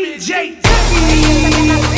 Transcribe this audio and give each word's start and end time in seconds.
DJ 0.00 0.56
Jackie. 0.60 1.89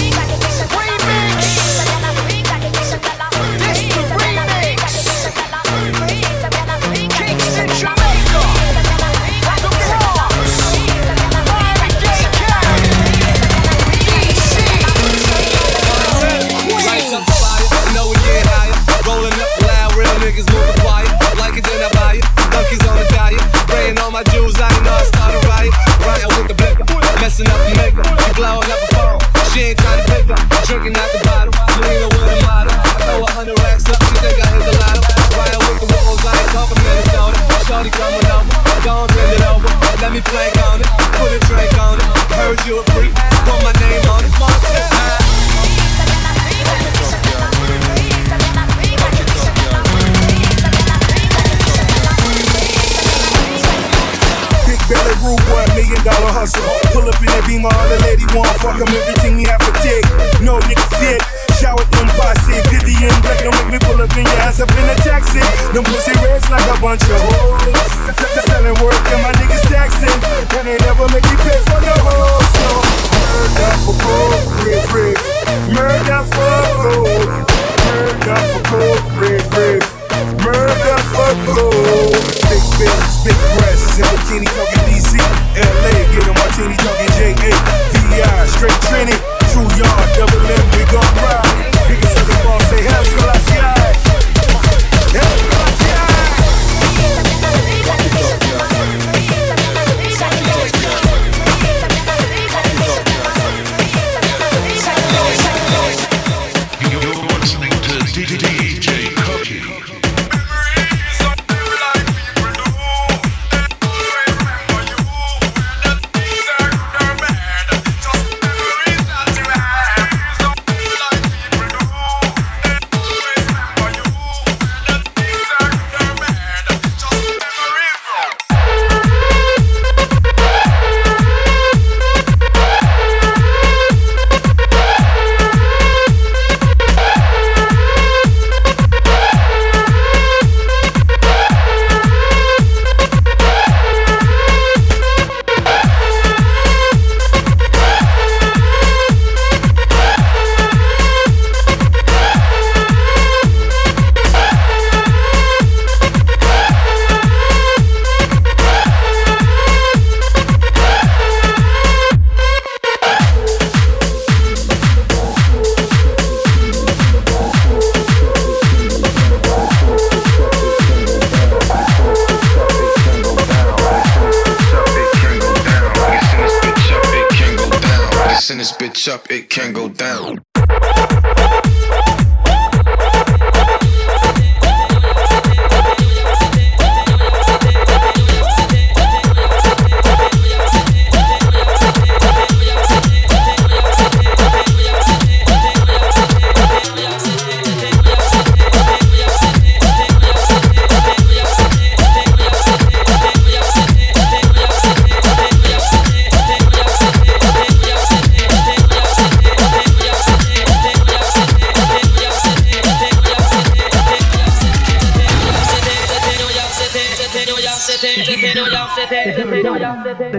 Can't 179.53 179.75
go 179.75 179.82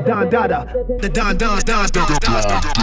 Don 0.06 0.30
Dada. 0.30 0.66
The 1.00 1.10
Don 1.10 1.38
dons 1.38 1.64
dons 1.64 1.92
dons. 1.92 2.10
Don 2.20 2.42
Don. 2.42 2.83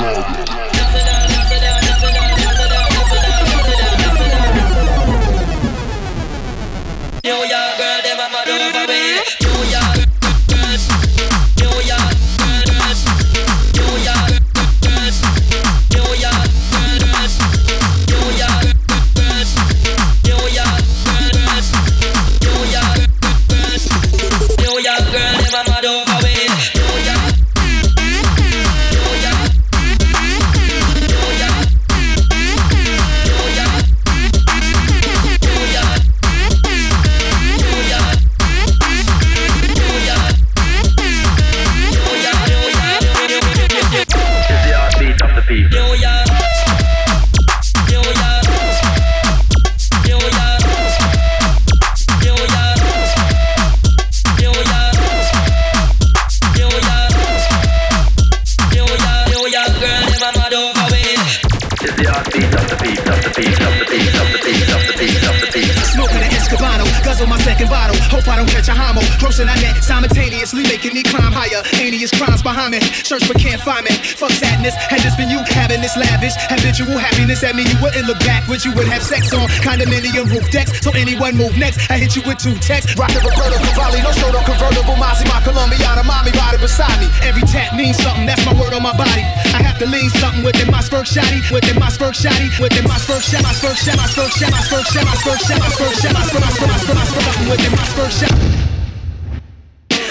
condominium 79.70 80.26
roof 80.26 80.50
decks. 80.50 80.82
So 80.82 80.90
anyone 80.90 81.36
move 81.36 81.54
next, 81.56 81.90
I 81.90 81.98
hit 81.98 82.16
you 82.16 82.22
with 82.26 82.38
two 82.38 82.58
texts. 82.58 82.98
Rocket 82.98 83.22
Roberto 83.22 83.56
Cavalli, 83.62 84.02
no 84.02 84.10
shoulder 84.18 84.42
convertible, 84.42 84.98
Mozzie, 84.98 85.30
my 85.30 85.38
Colombiana, 85.46 86.02
mommy 86.02 86.32
body 86.34 86.58
beside 86.58 86.98
me. 86.98 87.06
Every 87.22 87.42
tap 87.46 87.78
means 87.78 87.96
something, 88.02 88.26
that's 88.26 88.44
my 88.44 88.54
word 88.58 88.74
on 88.74 88.82
my 88.82 88.96
body. 88.96 89.22
I 89.54 89.62
have 89.62 89.78
to 89.78 89.86
lean 89.86 90.10
something 90.18 90.42
within 90.42 90.70
my 90.70 90.82
spurk 90.82 91.06
shotty, 91.06 91.38
within 91.54 91.78
my 91.78 91.86
spurk 91.86 92.18
shotty, 92.18 92.50
within 92.58 92.84
my 92.84 92.98
spurk 92.98 93.22
shot, 93.22 93.42
my 93.46 93.54
spurk 93.54 93.78
shot, 93.78 93.96
my 93.96 94.10
spurk 94.10 94.34
shot, 94.34 94.50
my 94.50 94.58
spurk 94.58 94.86
shot, 94.90 95.06
my 95.06 95.14
spurk 95.14 95.38
shot, 95.38 95.54
my 95.54 95.70
spurk 95.70 95.94
shot, 96.02 96.12
my 96.14 96.22
spurk 96.26 96.42
shot, 96.42 96.58
my 96.58 96.66
spurk 96.66 96.82
shot, 96.82 96.96
my 96.98 97.06
spurk 97.06 97.22
shot, 97.30 97.46
within 97.50 97.72
my 97.72 97.86
spurk 97.86 98.10
shot. 98.10 98.34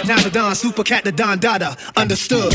Now 0.06 0.20
the 0.24 0.30
Don, 0.32 0.56
super 0.56 0.84
cat, 0.84 1.04
the 1.04 1.12
Don 1.12 1.40
Dada, 1.40 1.76
understood. 1.96 2.54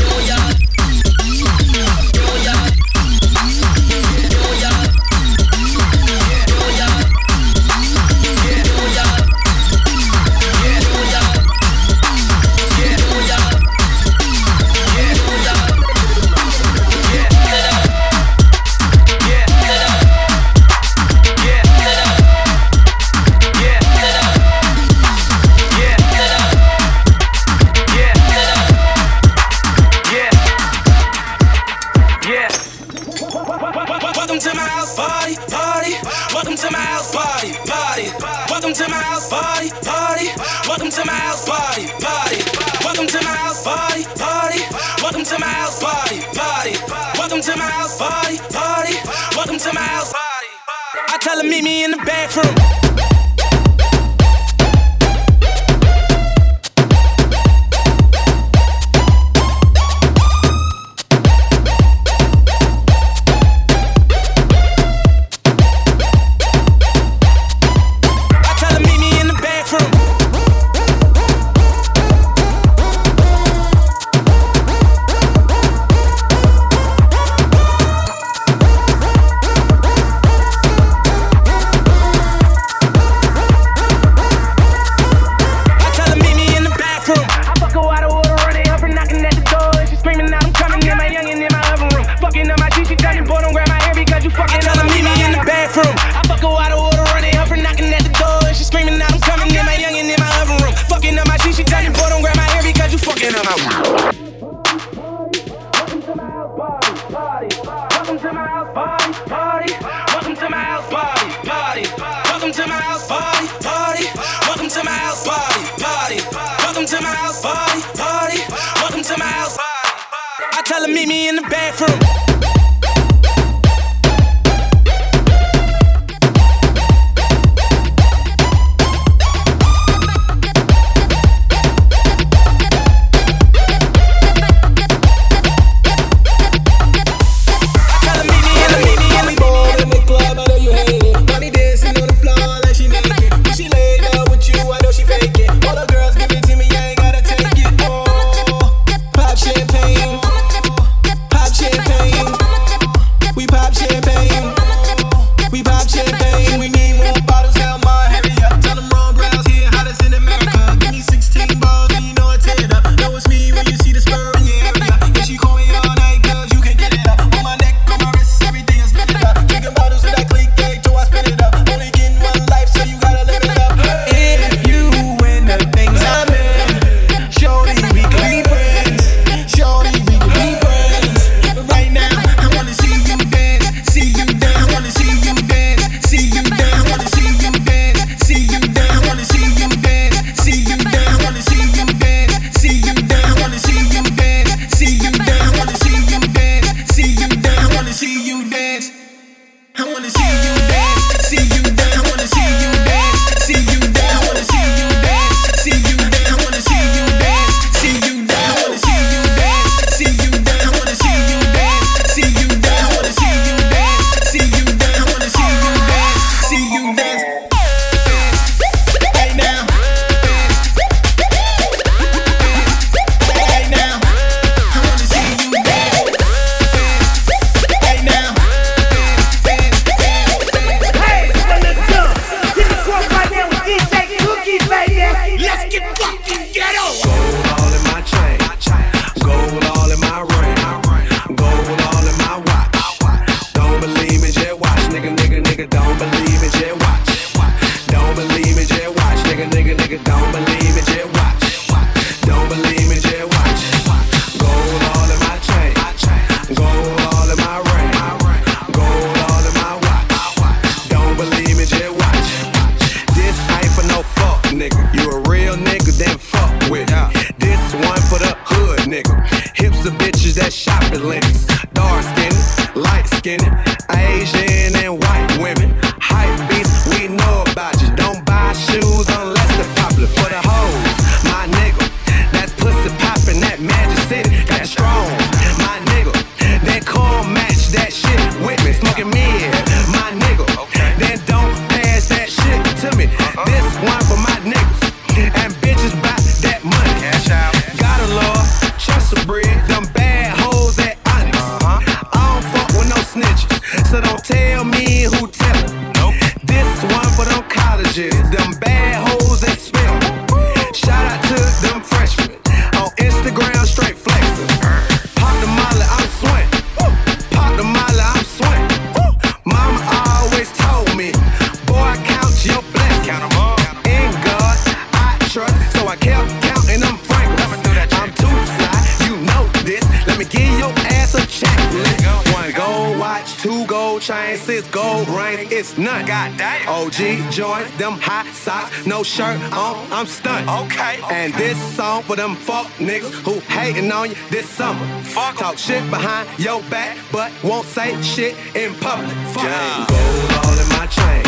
Six 334.61 334.67
gold 334.73 335.07
rings. 335.09 335.51
It's 335.51 335.77
none. 335.77 336.05
Goddamn. 336.05 336.67
OG 336.67 337.31
joints, 337.31 337.75
them 337.77 337.93
hot 337.99 338.25
socks, 338.33 338.85
no 338.85 339.03
shirt 339.03 339.41
on. 339.53 339.75
I'm 339.91 340.05
stunned. 340.05 340.49
Okay. 340.49 340.99
And 341.11 341.33
this 341.33 341.57
song 341.75 342.03
for 342.03 342.15
them 342.15 342.35
fuck 342.35 342.67
niggas 342.77 343.13
who 343.25 343.39
hating 343.51 343.91
on 343.91 344.09
you 344.09 344.15
this 344.29 344.49
summer. 344.49 344.85
Fuck. 345.03 345.37
Talk 345.37 345.57
shit 345.57 345.83
behind 345.89 346.27
your 346.39 346.61
back, 346.63 346.97
but 347.11 347.31
won't 347.43 347.65
say 347.65 348.01
shit 348.01 348.35
in 348.55 348.73
public. 348.75 349.15
Fuck. 349.33 349.43
Gold 349.89 350.31
all 350.41 350.57
in 350.63 350.69
my 350.69 350.87
chain. 350.87 351.23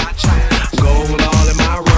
Gold 0.81 1.22
all 1.22 1.50
in 1.50 1.57
my 1.57 1.77
ring. 1.77 1.97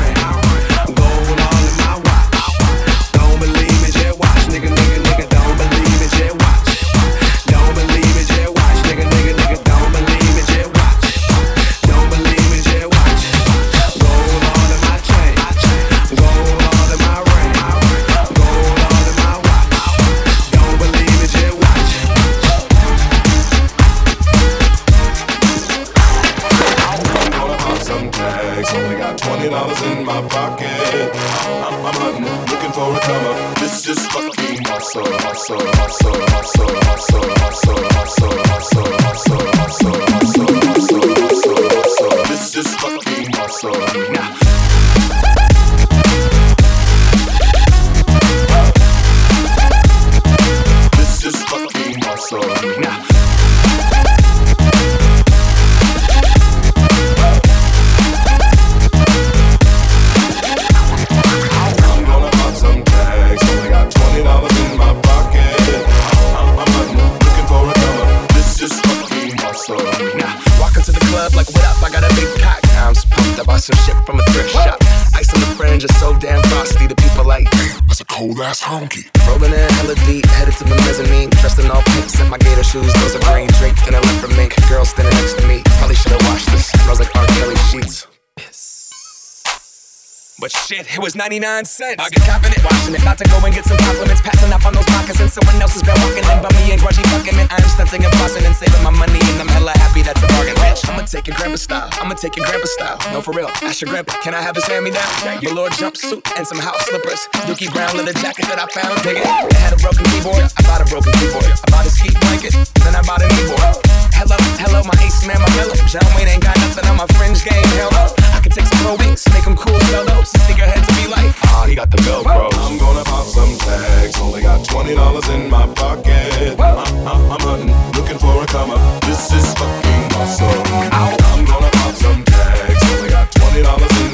99 91.29 91.65
cents. 91.65 92.01
I 92.01 92.09
get 92.09 92.25
confident 92.25 92.57
watching 92.65 92.97
it. 92.97 93.05
About 93.05 93.21
to 93.21 93.27
go 93.29 93.37
and 93.45 93.53
get 93.53 93.61
some 93.61 93.77
compliments. 93.77 94.17
Passing 94.25 94.49
up 94.49 94.65
on 94.65 94.73
those 94.73 94.89
moccasins. 94.89 95.37
Someone 95.37 95.61
else 95.61 95.77
has 95.77 95.85
been 95.85 95.93
walking 96.01 96.25
in. 96.25 96.37
But 96.41 96.49
me 96.57 96.73
and 96.73 96.81
grudgy 96.81 97.05
fucking 97.13 97.37
man. 97.37 97.45
I'm 97.53 97.61
stunting 97.69 98.01
and 98.01 98.09
bossing 98.17 98.41
and 98.49 98.57
saving 98.57 98.81
my 98.81 98.89
money. 98.89 99.21
And 99.21 99.37
I'm 99.37 99.51
hella 99.53 99.77
happy 99.77 100.01
that's 100.01 100.17
a 100.25 100.27
bargain, 100.33 100.57
bitch. 100.57 100.81
I'ma 100.89 101.05
take 101.05 101.29
your 101.29 101.37
grandpa 101.37 101.61
style. 101.61 101.89
I'ma 102.01 102.17
take 102.17 102.33
your 102.33 102.49
grandpa 102.49 102.65
style. 102.65 102.97
No, 103.13 103.21
for 103.21 103.29
real. 103.37 103.45
Ask 103.61 103.85
your 103.85 103.93
grandpa. 103.93 104.17
Can 104.25 104.33
I 104.33 104.41
have 104.41 104.57
his 104.57 104.65
hand 104.65 104.81
me 104.81 104.89
down? 104.89 105.05
Velour 105.45 105.69
jumpsuit 105.77 106.25
and 106.33 106.49
some 106.49 106.57
house 106.57 106.81
slippers. 106.89 107.21
Dookie 107.45 107.69
brown 107.69 107.93
leather 107.93 108.17
jacket 108.17 108.49
that 108.49 108.57
I 108.57 108.65
found. 108.73 108.97
Dig 109.05 109.21
it. 109.21 109.29
It 109.29 109.61
had 109.61 109.77
a 109.77 109.77
broken 109.77 110.09
keyboard. 110.09 110.49
I 110.57 110.61
bought 110.65 110.81
a 110.81 110.87
broken 110.89 111.13
keyboard. 111.21 111.45
I 111.45 111.67
bought 111.69 111.85
a 111.85 111.93
ski 111.93 112.09
blanket. 112.25 112.57
Then 112.81 112.97
I 112.97 113.05
bought 113.05 113.21
a 113.21 113.29
kneeboard. 113.29 113.88
Hello, 114.19 114.35
hello, 114.59 114.83
my 114.83 114.99
ace 114.99 115.23
man, 115.25 115.39
my 115.39 115.47
mellow. 115.55 115.79
John 115.87 116.03
Wayne 116.11 116.27
ain't 116.27 116.43
got 116.43 116.57
nothing 116.59 116.83
on 116.91 116.97
my 116.97 117.07
fringe 117.15 117.39
game. 117.39 117.63
Hell 117.79 117.87
no. 117.95 118.11
I 118.35 118.43
can 118.43 118.51
take 118.51 118.67
some 118.67 118.79
pro 118.83 118.99
wings, 118.99 119.23
make 119.31 119.47
them 119.47 119.55
cool, 119.55 119.79
sell 119.87 120.03
those. 120.03 120.27
Sneakerhead 120.43 120.83
to 120.83 120.93
be 120.99 121.07
like, 121.07 121.31
ah, 121.47 121.63
he 121.63 121.73
got 121.73 121.89
the 121.89 122.03
Velcro. 122.03 122.51
I'm 122.59 122.77
gonna 122.77 123.05
pop 123.07 123.23
some 123.23 123.55
tags. 123.63 124.19
Only 124.19 124.41
got 124.41 124.67
twenty 124.67 124.93
dollars 124.93 125.29
in 125.29 125.49
my 125.49 125.65
pocket. 125.71 126.59
I'm, 126.59 126.83
I'm, 127.07 127.31
I'm 127.31 127.39
hunting, 127.47 127.71
looking 127.95 128.19
for 128.19 128.43
a 128.43 128.45
come 128.45 128.71
up. 128.71 128.81
This 129.07 129.31
is 129.31 129.53
fucking 129.55 130.11
hustle. 130.11 130.51
I'm 130.91 131.45
gonna 131.47 131.71
pop 131.79 131.95
some 131.95 132.19
tags. 132.27 132.83
Only 132.91 133.09
got 133.15 133.31
twenty 133.31 133.63
dollars 133.63 133.95
in 134.03 134.08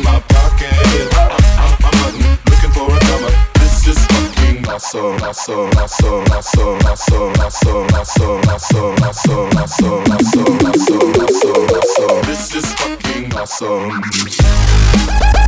This 12.26 12.56
is 12.56 12.74
fucking 12.74 13.32
hustle. 13.32 15.45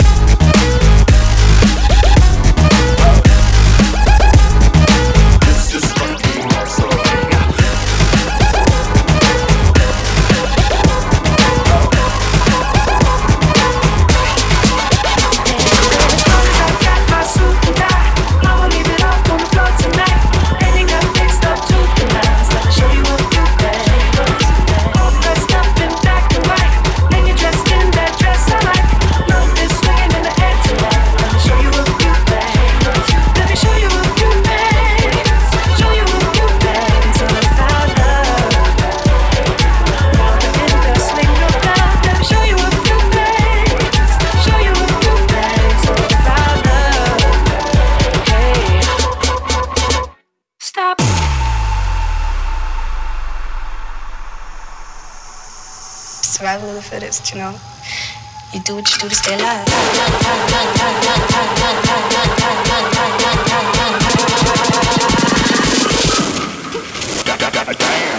You 56.98 57.38
know. 57.38 57.56
You 58.54 58.60
do 58.62 58.74
what 58.74 58.90
you 58.90 58.98
do 58.98 59.08
to 59.08 59.14
stay 59.14 59.36
alive. 59.36 59.66
Damn. 67.78 68.17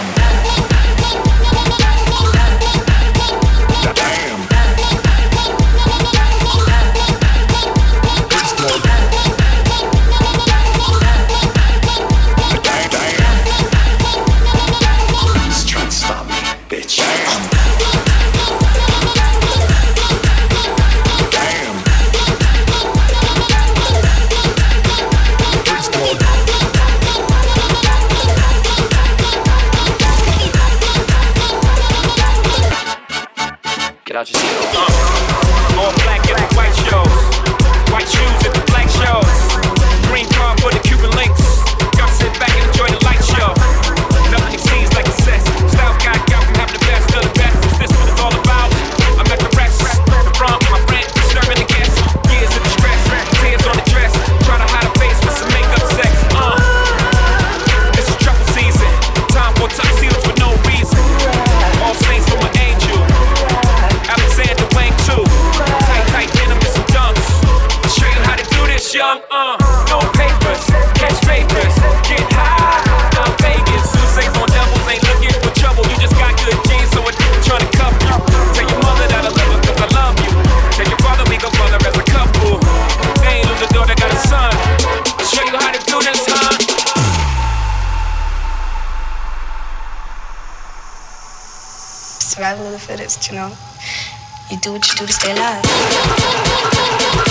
To 95.07 95.13
stay 95.13 95.31
alive. 95.31 97.28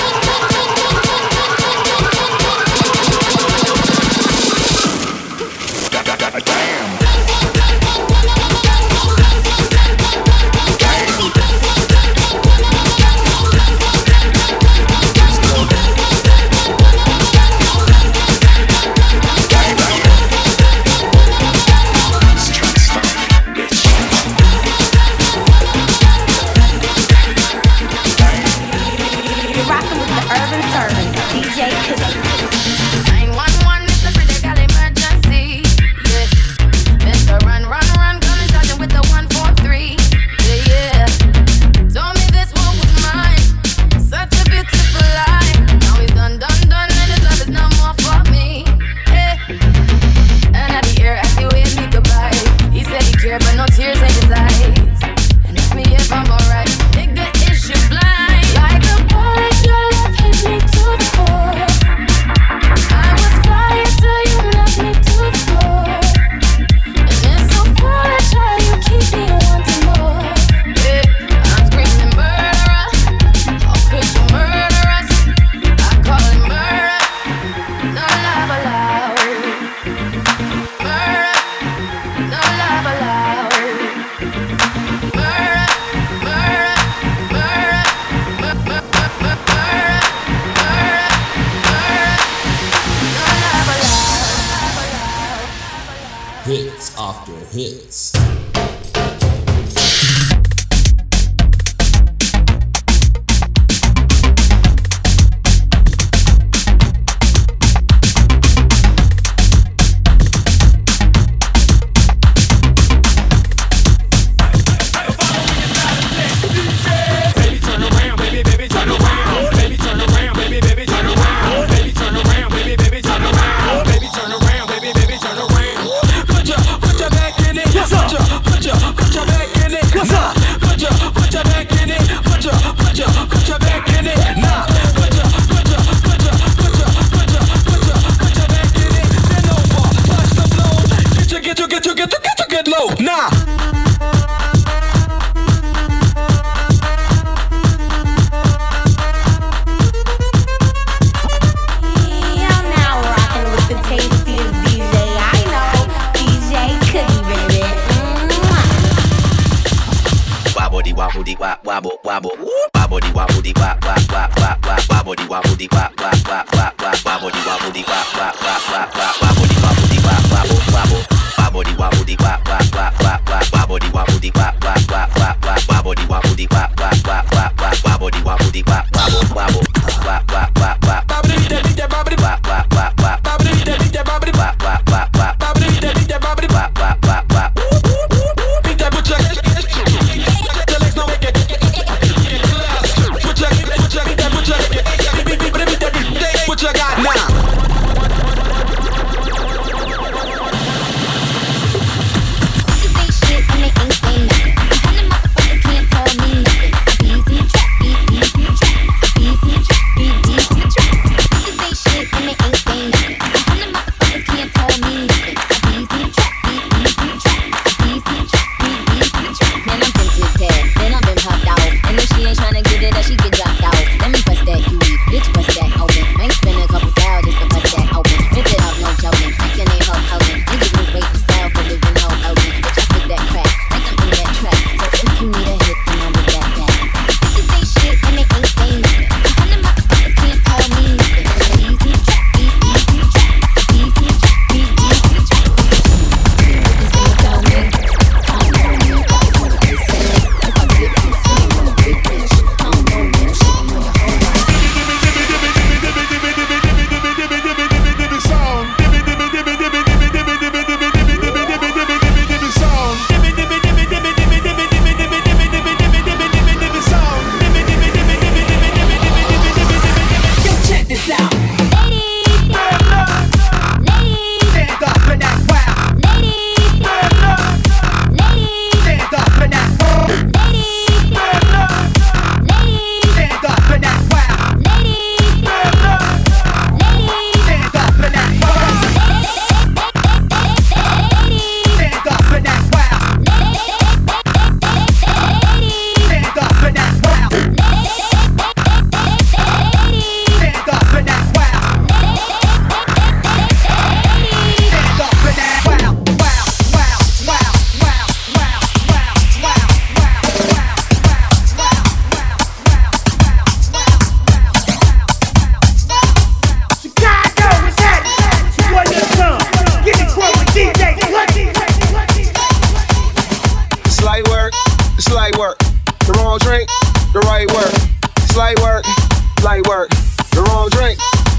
Wobble 165.28 165.56
di 165.56 165.68
wop 165.70 165.92
wop 166.00 166.16
wop 166.26 166.48
wop 166.56 166.77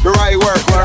the 0.03 0.11
right 0.11 0.37
work. 0.37 0.78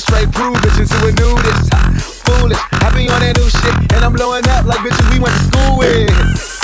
Straight 0.00 0.32
prove 0.32 0.56
bitch 0.64 0.80
into 0.80 0.96
a 1.04 1.12
nudist. 1.20 1.68
Foolish, 2.24 2.62
I 2.80 2.88
be 2.96 3.10
on 3.12 3.20
that 3.20 3.36
new 3.36 3.44
shit, 3.44 3.76
and 3.92 4.00
I'm 4.00 4.16
blowing 4.16 4.46
up 4.56 4.64
like 4.64 4.80
bitches 4.80 5.04
we 5.12 5.20
went 5.20 5.36
to 5.36 5.44
school 5.52 5.76
with. 5.76 6.08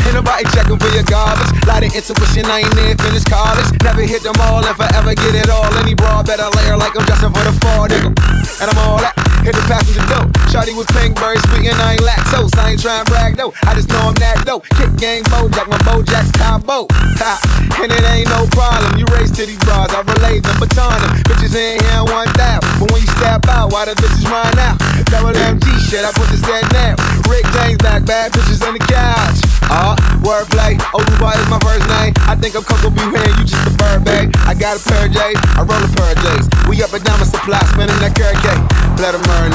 Ain't 0.08 0.16
nobody 0.16 0.48
checking 0.56 0.80
for 0.80 0.88
your 0.96 1.04
garbage. 1.04 1.52
Lot 1.68 1.84
of 1.84 1.92
intuition, 1.92 2.48
I 2.48 2.64
ain't 2.64 2.72
near 2.72 2.96
finished 2.96 3.28
college. 3.28 3.68
Never 3.84 4.02
hit 4.08 4.24
them 4.24 4.38
all 4.48 4.64
and 4.64 4.76
forever 4.76 5.12
get 5.12 5.34
it 5.36 5.50
all. 5.52 5.68
Any 5.84 5.92
broad 5.92 6.24
better 6.24 6.48
layer 6.56 6.76
like 6.80 6.96
I'm 6.96 7.04
dressing 7.04 7.28
for 7.28 7.44
the 7.44 7.52
fall, 7.60 7.84
nigga. 7.84 8.16
And 8.64 8.66
I'm 8.72 8.78
all 8.88 8.98
that. 9.04 9.37
Hit 9.48 9.56
the 9.56 9.64
passenger 9.64 10.04
door. 10.12 10.28
Shawty 10.52 10.76
was 10.76 10.84
pink, 10.92 11.16
very 11.16 11.40
sweet, 11.48 11.72
and 11.72 11.80
I 11.80 11.96
ain't 11.96 12.04
lactose. 12.04 12.52
I 12.60 12.76
ain't 12.76 12.82
trying 12.84 13.00
to 13.00 13.08
brag 13.08 13.40
though. 13.40 13.56
I 13.64 13.72
just 13.72 13.88
know 13.88 14.12
I'm 14.12 14.16
that 14.20 14.44
dope. 14.44 14.68
Kick 14.76 14.92
gang 15.00 15.24
Bojack, 15.32 15.72
my 15.72 15.80
Bojack's 15.88 16.28
combo. 16.36 16.84
Ha, 17.16 17.40
and 17.80 17.88
it 17.88 18.04
ain't 18.12 18.28
no 18.28 18.44
problem. 18.52 19.00
You 19.00 19.08
race 19.16 19.32
to 19.40 19.48
these 19.48 19.56
bras, 19.64 19.88
I 19.96 20.04
relate 20.04 20.44
them, 20.44 20.60
baton 20.60 21.00
them. 21.00 21.24
Bitches 21.24 21.56
in 21.56 21.80
here 21.80 22.04
one 22.12 22.28
thou. 22.36 22.60
But 22.76 22.92
when 22.92 23.00
you 23.00 23.08
step 23.16 23.48
out, 23.48 23.72
why 23.72 23.88
the 23.88 23.96
bitches 23.96 24.28
run 24.28 24.52
out? 24.60 24.76
Double 25.08 25.32
MG 25.32 25.64
shit, 25.80 26.04
I 26.04 26.12
put 26.12 26.28
the 26.28 26.36
set 26.44 26.68
now. 26.76 27.00
Rick 27.24 27.48
James 27.56 27.80
back, 27.80 28.04
bad 28.04 28.36
bitches 28.36 28.60
on 28.60 28.76
the 28.76 28.84
couch. 28.84 29.40
Uh, 29.72 29.96
wordplay. 30.20 30.76
Oluwa 30.92 31.32
is 31.40 31.48
my 31.48 31.60
first 31.64 31.88
name. 31.88 32.12
I 32.28 32.36
think 32.36 32.52
I'm 32.52 32.64
Coco 32.68 32.92
B. 32.92 33.00
When 33.00 33.24
you 33.40 33.48
just 33.48 33.64
a 33.64 33.72
bird, 33.80 34.04
babe. 34.04 34.28
I 34.44 34.52
got 34.52 34.76
a 34.76 34.80
pair 34.84 35.08
of 35.08 35.12
J's, 35.12 35.40
I 35.56 35.64
roll 35.64 35.80
a 35.80 35.88
pair 35.96 36.12
of 36.12 36.20
J's. 36.20 36.44
We 36.68 36.84
up 36.84 36.92
and 36.92 37.00
down 37.00 37.16
the 37.20 37.24
supply, 37.24 37.60
spinning 37.72 37.96
that 38.04 38.12
carrot 38.12 38.40
cake. 38.44 38.60
Let 38.98 39.12
them 39.12 39.22
You 39.46 39.54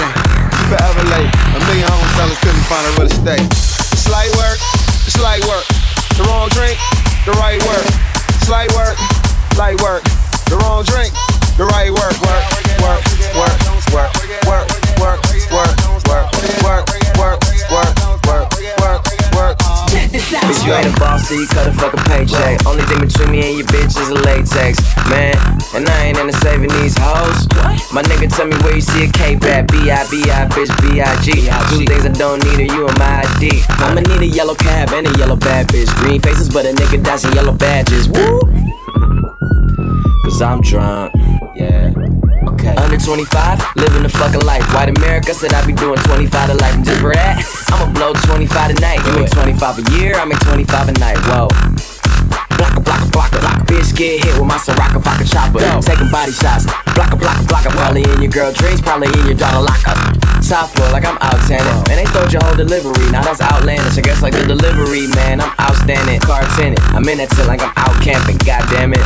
forever 0.72 1.04
late. 1.12 1.28
A 1.28 1.60
million 1.67 1.88
home 1.91 2.08
sellers 2.15 2.39
couldn't 2.39 2.63
find 2.72 2.88
a 2.88 2.91
real 2.96 3.12
estate. 3.12 3.52
Slight 4.00 4.32
work, 4.39 4.58
slight 5.12 5.43
work. 5.43 5.65
The 6.15 6.24
wrong 6.24 6.48
drink, 6.50 6.80
the 7.26 7.34
right 7.36 7.60
work. 7.67 7.84
Slight 8.48 8.72
work, 8.72 8.96
light 9.58 9.82
work. 9.82 10.04
The 10.48 10.56
wrong 10.63 10.84
drink, 10.86 11.12
the 11.58 11.65
right 11.65 11.91
work, 11.91 12.15
work, 12.24 12.43
work, 12.80 13.04
work, 13.36 13.60
work, 13.91 14.12
work, 14.48 14.67
work, 15.04 15.19
work, 15.52 15.76
work, 16.08 16.28
work, 16.63 16.92
You 20.62 20.72
ain't 20.74 20.86
a 20.86 21.00
boss, 21.00 21.28
so 21.28 21.34
you 21.34 21.48
cut 21.48 21.68
a 21.68 21.74
fucking 21.74 22.04
paycheck. 22.06 22.66
Only 22.66 22.84
thing 22.84 23.00
between 23.02 23.32
me 23.32 23.42
and 23.42 23.58
your 23.58 23.68
bitch 23.68 24.00
is 24.00 24.10
a 24.10 24.13
latex, 24.13 24.78
man. 25.10 25.36
And 25.74 25.89
I 25.89 26.06
ain't 26.06 26.18
into 26.18 26.34
saving 26.39 26.70
these 26.70 26.96
hoes. 26.98 27.48
My 27.92 28.04
nigga, 28.04 28.30
tell 28.30 28.48
me 28.48 28.56
where 28.63 28.76
you 28.76 28.82
see 28.82 29.06
a 29.06 29.12
Cape 29.12 29.44
at. 29.44 29.72
B-I-B-I, 29.72 30.46
bitch, 30.54 30.72
B-I-G. 30.82 31.50
Two 31.76 31.86
things 31.86 32.06
I 32.06 32.13
don't 32.13 32.44
need 32.46 32.70
are 32.70 32.74
you 32.76 32.88
and 32.88 32.98
my 33.00 33.26
ID. 33.26 33.63
I'ma 33.82 34.02
need 34.02 34.22
a 34.22 34.28
yellow 34.28 34.56
cab 34.56 34.89
and 34.94 35.08
a 35.08 35.18
yellow 35.18 35.36
bad 35.36 35.68
bitch. 35.68 35.94
Green 35.98 36.22
faces, 36.22 36.50
but 36.50 36.66
a 36.66 36.70
nigga 36.70 37.04
dashing 37.04 37.34
yellow 37.34 37.54
badges. 37.54 38.08
Woo! 38.08 38.39
Cause 40.24 40.42
I'm 40.42 40.62
drunk, 40.62 41.13
yeah. 41.56 42.12
Okay. 42.47 42.75
Under 42.75 42.97
25, 42.97 43.75
living 43.75 44.03
the 44.03 44.10
fucking 44.10 44.45
life. 44.45 44.63
White 44.73 44.89
America 44.97 45.34
said 45.34 45.53
I'd 45.53 45.67
be 45.67 45.73
doing 45.73 45.97
25 45.99 46.49
to 46.51 46.56
life. 46.56 46.75
And 46.75 46.86
just 46.86 46.99
for 46.99 47.13
that, 47.13 47.39
I'ma 47.71 47.91
blow 47.93 48.13
25 48.13 48.75
tonight. 48.75 48.99
You 49.06 49.13
make 49.13 49.32
25 49.32 49.79
a 49.79 49.91
year, 49.97 50.15
I 50.15 50.25
make 50.25 50.39
25 50.39 50.89
a 50.89 50.91
night. 50.99 51.17
Whoa. 51.25 52.03
Blocka. 53.13 53.39
Bitch 53.69 53.95
get 53.95 54.26
hit 54.26 54.34
with 54.36 54.49
my 54.49 54.58
Soraka 54.58 54.99
vodka 54.99 55.23
chopper. 55.23 55.62
Taking 55.80 56.10
body 56.10 56.34
shots. 56.34 56.65
Blocka, 56.97 57.15
blocka, 57.15 57.45
blocka. 57.45 57.69
Probably 57.78 58.04
in 58.04 58.21
your 58.26 58.34
girl 58.34 58.52
dreams, 58.52 58.82
probably 58.82 59.08
in 59.21 59.26
your 59.30 59.38
daughter 59.38 59.62
locker. 59.62 59.93
Top 60.43 60.69
floor 60.76 60.91
like 60.91 61.06
I'm 61.06 61.17
out 61.23 61.39
tanning. 61.47 61.71
Man, 61.88 62.02
they 62.02 62.06
stole 62.12 62.28
your 62.28 62.43
whole 62.43 62.58
delivery. 62.58 63.08
Now 63.13 63.23
that's 63.23 63.39
outlandish. 63.39 63.97
I 63.97 64.02
guess 64.02 64.21
like 64.21 64.34
the 64.34 64.43
delivery, 64.43 65.08
man. 65.15 65.39
I'm 65.39 65.54
outstanding. 65.56 66.19
Car 66.19 66.43
tenant. 66.60 66.84
I'm 66.91 67.08
in 67.08 67.21
that 67.23 67.32
till 67.32 67.47
like 67.47 67.63
I'm 67.63 67.71
out 67.80 67.95
camping. 68.04 68.38
God 68.43 68.65
damn 68.67 68.91
it. 68.91 69.06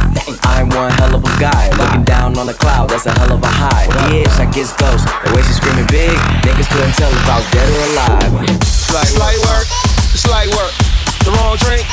I'm 0.50 0.72
one 0.74 0.90
hell 0.98 1.14
of 1.14 1.22
a 1.22 1.34
guy. 1.38 1.70
Looking 1.78 2.04
down 2.04 2.34
on 2.40 2.48
the 2.48 2.58
cloud. 2.58 2.90
That's 2.90 3.06
a 3.06 3.14
hell 3.14 3.32
of 3.32 3.44
a 3.44 3.52
high. 3.52 3.86
Bitch, 4.10 4.34
I 4.40 4.50
guess 4.50 4.74
ghost. 4.82 5.06
The 5.06 5.36
way 5.36 5.44
she 5.46 5.54
screaming 5.54 5.86
big, 5.94 6.16
niggas 6.42 6.72
couldn't 6.74 6.96
tell 6.98 7.12
if 7.12 7.28
I 7.30 7.38
was 7.38 7.48
dead 7.54 7.70
or 7.70 7.86
alive. 7.92 8.32
Slight 8.66 9.38
work, 9.46 9.68
slight 10.18 10.50
work. 10.58 10.74
The 11.22 11.36
wrong 11.36 11.60
drink, 11.60 11.84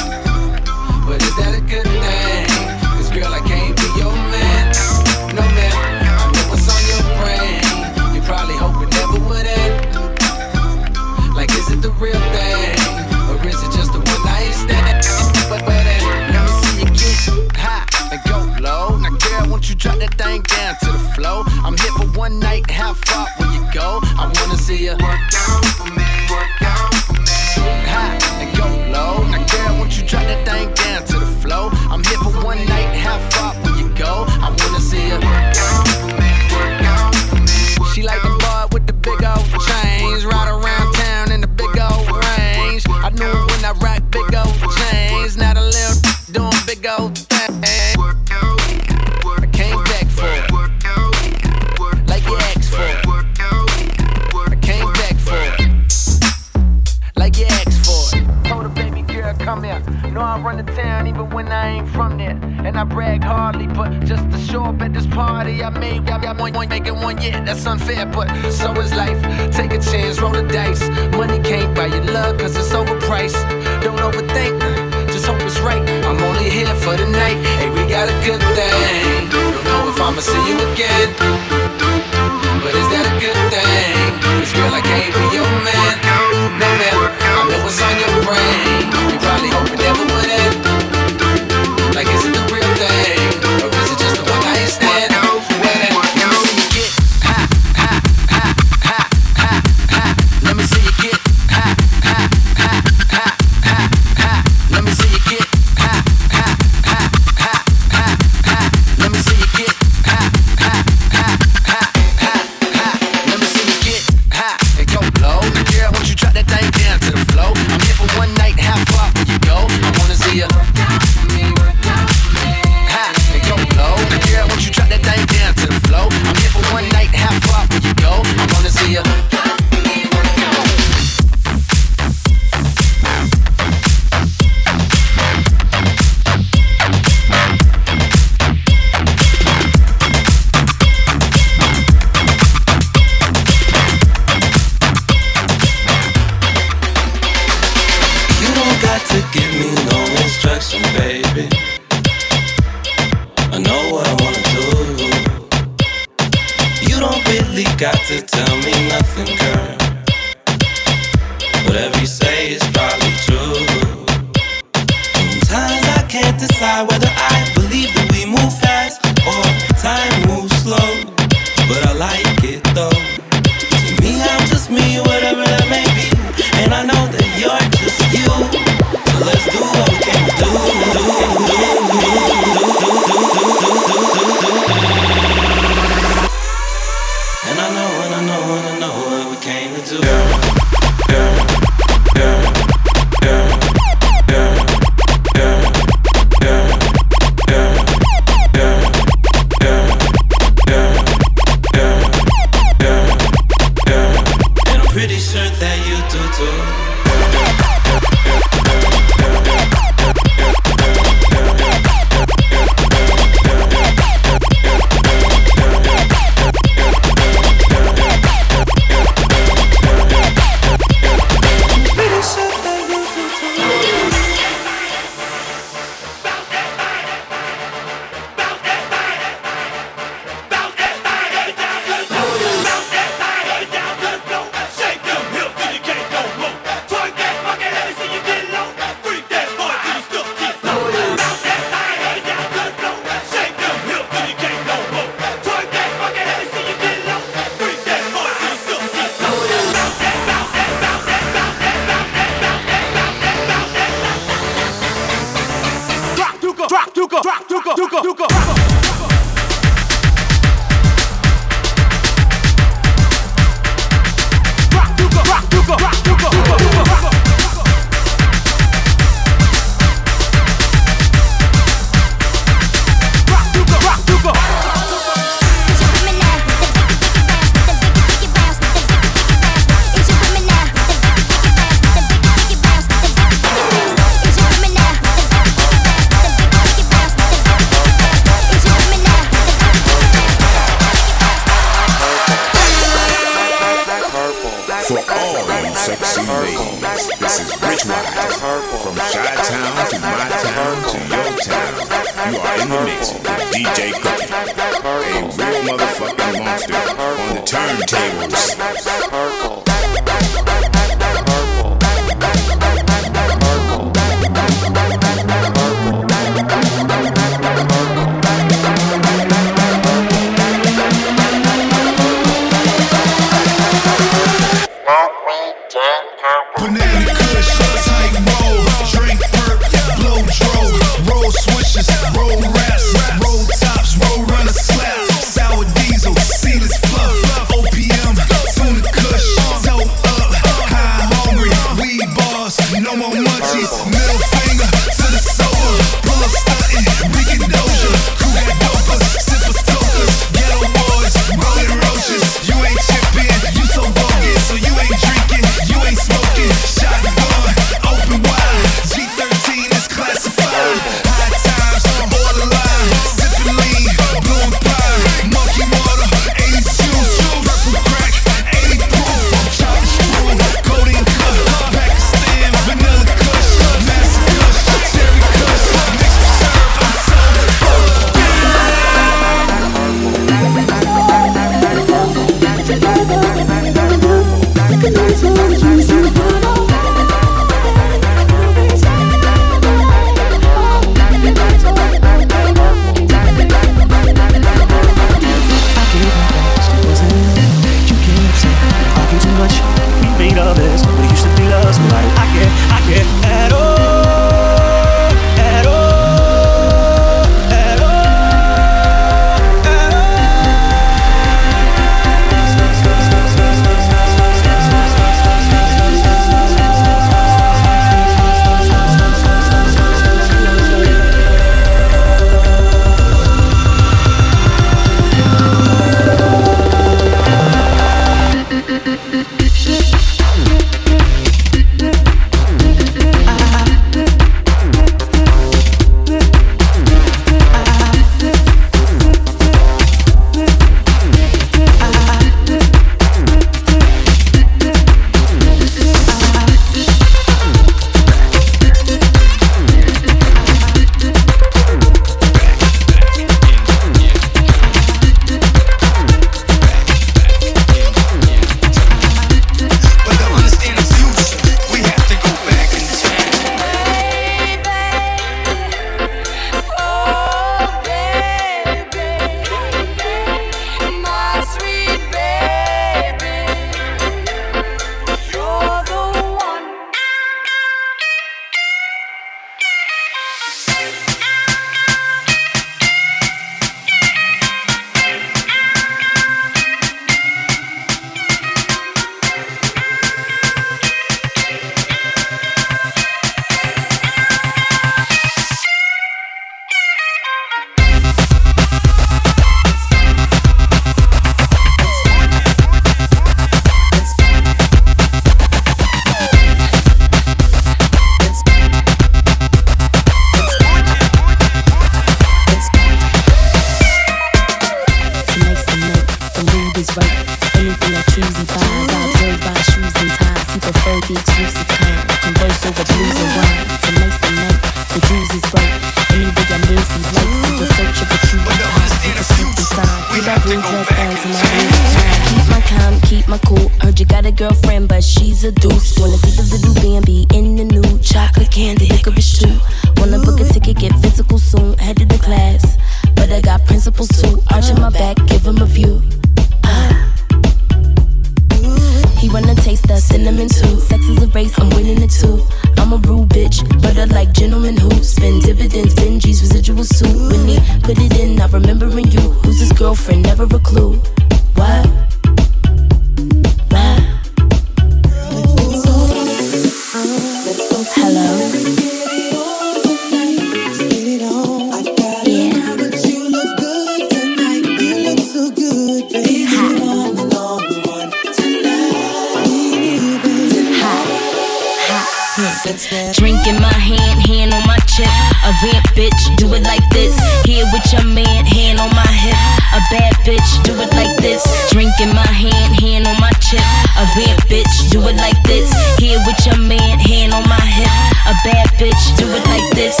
Drink 582.88 583.44
in 583.44 583.60
my 583.60 583.76
hand, 583.76 584.24
hand 584.24 584.54
on 584.56 584.64
my 584.64 584.80
chest. 584.88 585.12
A 585.44 585.52
vamp 585.60 585.84
bitch, 585.92 586.16
do 586.40 586.48
it 586.56 586.64
like 586.64 586.80
this. 586.88 587.12
Here 587.44 587.68
with 587.76 587.84
your 587.92 588.04
man, 588.08 588.46
hand 588.46 588.80
on 588.80 588.88
my 588.96 589.12
hip. 589.20 589.36
A 589.76 589.80
bad 589.92 590.16
bitch, 590.24 590.48
do 590.64 590.72
it 590.80 590.88
like 590.96 591.12
this. 591.20 591.44
Drink 591.68 591.92
in 592.00 592.08
my 592.16 592.32
hand, 592.32 592.72
hand 592.80 593.06
on 593.06 593.20
my 593.20 593.32
chest. 593.44 593.68
A 594.00 594.08
vamp 594.16 594.40
bitch, 594.48 594.72
do 594.88 594.96
it 595.12 595.16
like 595.20 595.36
this. 595.44 595.68
Here 596.00 596.18
with 596.24 596.40
your 596.46 596.56
man, 596.56 596.96
hand 596.98 597.36
on 597.36 597.44
my 597.44 597.60
hip. 597.60 597.92
A 598.24 598.34
bad 598.48 598.72
bitch, 598.80 599.02
do 599.20 599.28
it 599.28 599.44
like 599.44 599.68
this. 599.76 600.00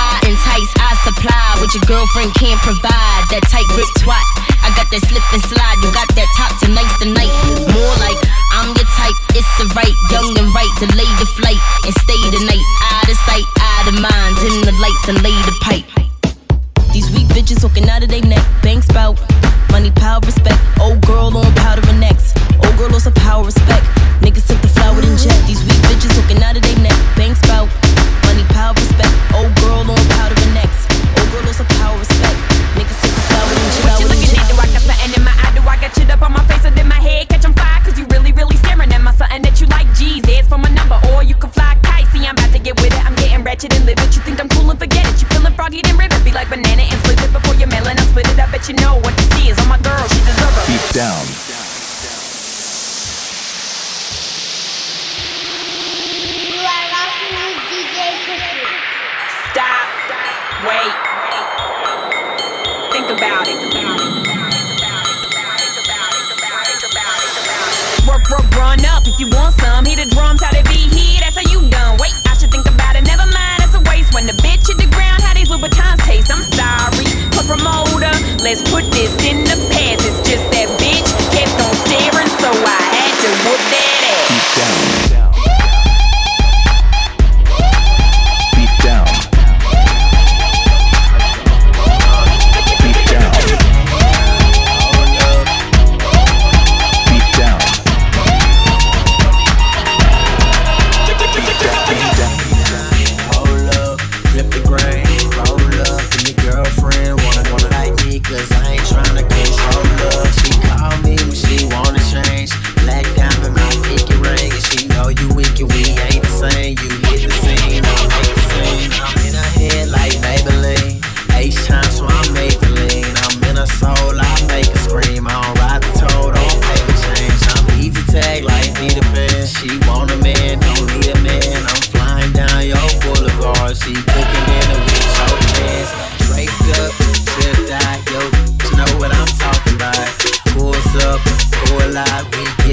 I 0.00 0.16
entice, 0.24 0.72
I 0.80 0.96
supply 1.04 1.60
what 1.60 1.68
your 1.76 1.84
girlfriend 1.84 2.32
can't 2.40 2.60
provide. 2.64 3.22
That 3.36 3.44
tight 3.52 3.68
grip 3.76 3.88
twat. 4.00 4.24
I 4.64 4.72
got 4.72 4.88
that 4.88 5.02
slip 5.04 5.24
and 5.36 5.44
slide. 5.44 5.76
You 5.84 5.92
got 5.92 6.08
that 6.16 6.28
top 6.40 6.56
tonight's 6.56 6.96
the 6.96 7.12
night. 7.12 7.32
More 7.68 7.94
like 8.00 8.16
I'm 8.54 8.70
your 8.70 8.86
type. 8.94 9.18
It's 9.34 9.50
a 9.58 9.66
right, 9.74 9.96
young 10.14 10.30
and 10.38 10.48
right. 10.54 10.70
Delay 10.78 11.10
your 11.18 11.30
flight 11.34 11.58
and 11.82 11.92
stay 12.06 12.20
the 12.30 12.40
night. 12.46 12.66
Out 12.94 13.10
of 13.10 13.18
sight, 13.26 13.46
out 13.58 13.90
of 13.90 13.98
mind. 13.98 14.38
Dim 14.38 14.62
the 14.62 14.74
lights 14.78 15.06
and 15.10 15.18
lay 15.26 15.34
the 15.42 15.54
pipe. 15.60 15.86
These 16.94 17.10
weak 17.10 17.26
bitches 17.34 17.60
talking 17.60 17.90
out 17.90 18.04
of 18.04 18.08
their 18.08 18.22
neck. 18.22 18.46
Banks 18.62 18.86
bout 18.88 19.18
money, 19.74 19.90
power, 19.90 20.20
respect. 20.22 20.60
Old 20.78 21.04
girl 21.04 21.36
on 21.36 21.50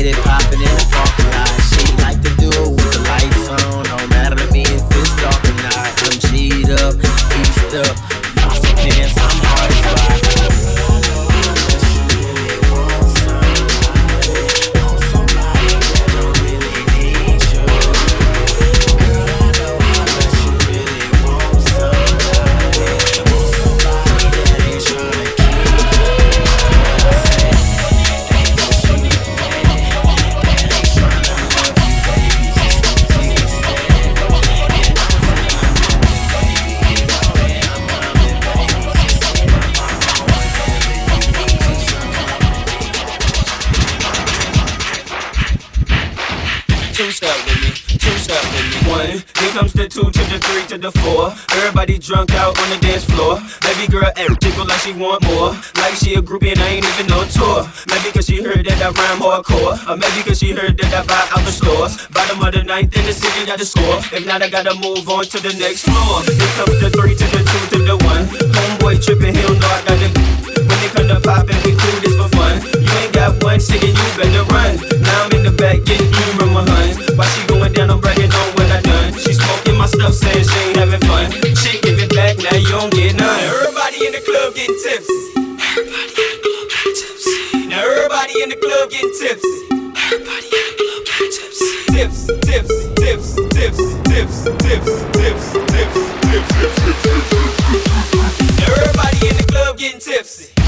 get 0.03 0.17
it 0.17 0.23
poppin' 0.23 0.59
in 0.59 0.65
the 0.65 0.87
parking 0.91 1.31
lot. 1.31 1.40
to 50.71 50.77
the 50.77 50.91
floor. 51.03 51.35
Everybody 51.51 51.99
drunk 51.99 52.31
out 52.31 52.55
on 52.55 52.69
the 52.71 52.79
dance 52.79 53.03
floor. 53.03 53.43
Every 53.67 53.87
girl 53.91 54.07
every 54.15 54.37
tickle 54.37 54.63
like 54.63 54.79
she 54.79 54.93
want 54.95 55.19
more. 55.27 55.51
Like 55.75 55.99
she 55.99 56.15
a 56.15 56.21
groupie 56.23 56.55
and 56.55 56.61
I 56.63 56.79
ain't 56.79 56.87
even 56.87 57.11
on 57.11 57.27
tour. 57.27 57.67
Maybe 57.91 58.07
cause 58.15 58.23
she 58.23 58.39
heard 58.39 58.63
that 58.63 58.79
I 58.79 58.87
rhyme 58.95 59.19
hardcore. 59.19 59.75
Or 59.83 59.97
maybe 59.99 60.23
cause 60.23 60.39
she 60.39 60.55
heard 60.55 60.79
that 60.79 60.91
I 60.95 61.03
buy 61.03 61.27
out 61.35 61.43
the 61.43 61.51
stores. 61.51 62.07
Bottom 62.15 62.39
of 62.39 62.55
the 62.55 62.63
ninth 62.63 62.95
in 62.95 63.03
the 63.03 63.11
city, 63.11 63.43
got 63.45 63.59
the 63.59 63.67
score. 63.67 63.99
If 64.15 64.23
not, 64.23 64.41
I 64.41 64.47
gotta 64.47 64.71
move 64.79 65.09
on 65.11 65.27
to 65.35 65.37
the 65.43 65.51
next 65.59 65.83
floor. 65.91 66.23
Here 66.23 66.53
comes 66.55 66.79
the 66.79 66.89
three 66.95 67.19
to 67.19 67.25
the 67.35 67.41
two 67.43 67.63
to 67.75 67.79
the 67.83 67.95
one. 68.07 68.23
Homeboy 68.55 69.03
tripping, 69.03 69.35
he 69.35 69.43
don't 69.43 69.59
know 69.59 69.67
I 69.67 69.83
gotta. 69.83 70.07
When 70.55 70.77
they 70.79 70.91
come 70.95 71.07
to 71.11 71.19
poppin', 71.19 71.59
we 71.67 71.75
do 71.75 71.89
this 71.99 72.15
for 72.15 72.31
fun. 72.31 72.63
You 72.79 72.91
ain't 73.03 73.11
got 73.11 73.43
one, 73.43 73.59
singing, 73.59 73.91
you 73.91 74.07
better 74.15 74.47
run. 74.47 74.79
Now 75.03 75.27
I'm 75.27 75.35
in 75.35 75.43
the 75.43 75.51
back 75.51 75.83
getting 75.83 76.07
you 76.07 76.27
from 76.39 76.55
my 76.55 76.63
huns. 76.63 76.95
Why 77.19 77.27
she 77.27 77.43
going 77.51 77.75
down, 77.75 77.91
I'm 77.91 77.99
bragging 77.99 78.31
on 78.31 78.60
none. 78.85 79.13
She 79.13 79.33
smoking 79.33 79.77
my 79.77 79.85
stuff, 79.87 80.13
saying 80.13 80.45
she 80.45 80.59
ain't 80.69 80.77
having 80.77 80.99
fun. 81.07 81.31
She 81.31 81.79
give 81.81 81.99
it 81.99 82.13
back, 82.15 82.37
now 82.37 82.55
you 82.57 82.67
don't 82.69 82.91
get 82.93 83.15
none. 83.15 83.39
Everybody 83.39 84.05
in 84.05 84.11
the 84.13 84.21
club 84.21 84.53
getting 84.55 84.77
tipsy. 84.83 85.19
Everybody 85.71 86.13
in 86.21 86.29
the 86.31 86.39
club 86.41 86.65
getting 86.71 86.95
tipsy. 87.01 87.67
Now 87.67 87.81
everybody 87.85 88.33
in 88.41 88.49
the 88.49 88.57
club 88.57 88.89
getting 88.89 89.13
tipsy. 89.19 89.55
Everybody 90.11 90.47
in 90.51 90.63
the 90.67 90.75
club 90.79 91.01
getting 91.07 91.31
tipsy. 91.31 91.71
Tips, 91.91 92.25
tips, 92.27 92.69
tips, 92.97 93.35
tips, 93.35 93.35
tips, 93.51 93.83
tips, 94.07 94.43
tips, 94.43 94.85
tips, 95.11 95.43
tips, 95.51 95.51
tips, 96.25 96.49
tips. 96.61 97.21
Everybody 98.61 99.19
in 99.27 99.35
the 99.37 99.45
club 99.47 99.77
getting 99.77 99.99
tipsy. 99.99 100.60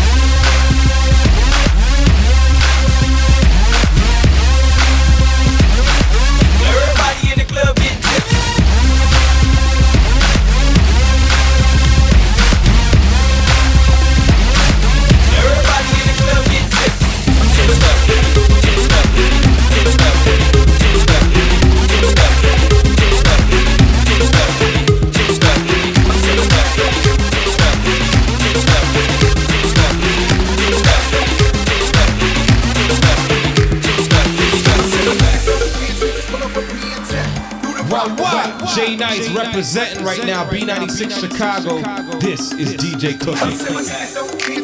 Jay 38.84 38.98
Nice 38.98 39.30
representing 39.30 40.04
right 40.04 40.26
now, 40.26 40.44
B96 40.44 41.18
Chicago. 41.18 41.80
This 42.20 42.52
is 42.52 42.74
DJ 42.74 43.18
Cookie. 43.18 44.63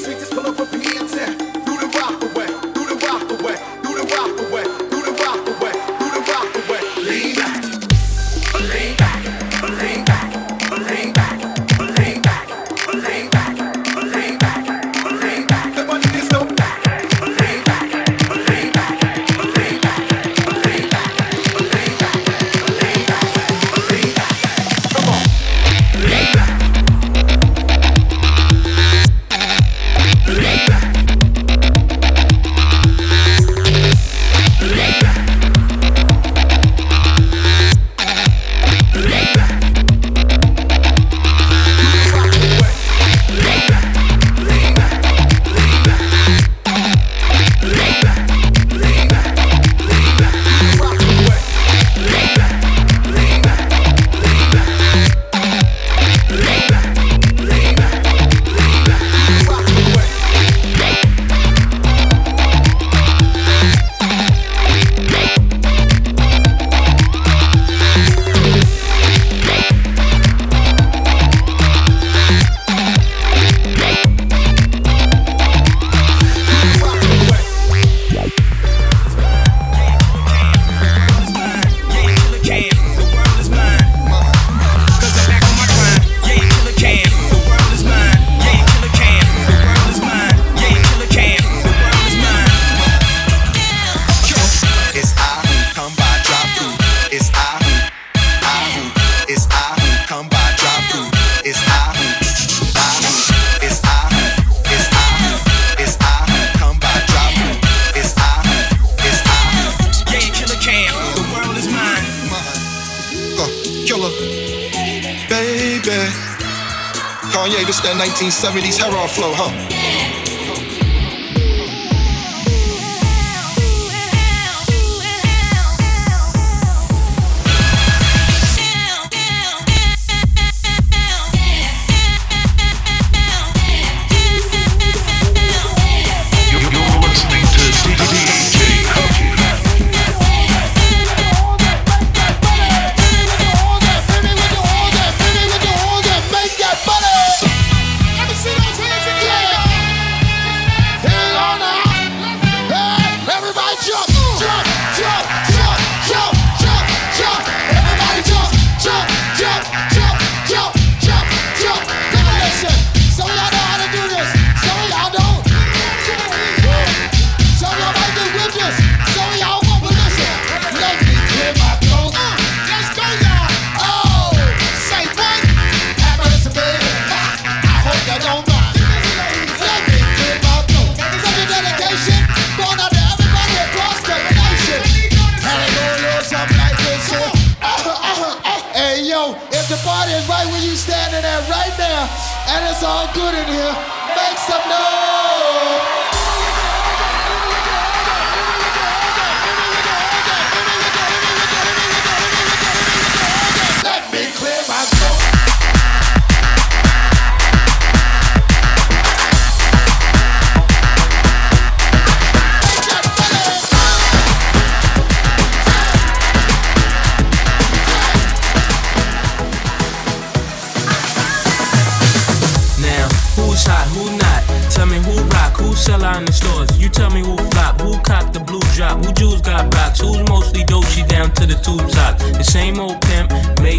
And 192.52 192.66
it's 192.66 192.84
all 192.84 193.08
good 193.14 193.36
in 193.36 193.48
here. 193.48 193.76
Make 194.16 194.38
some 194.40 194.66
noise. 194.70 195.09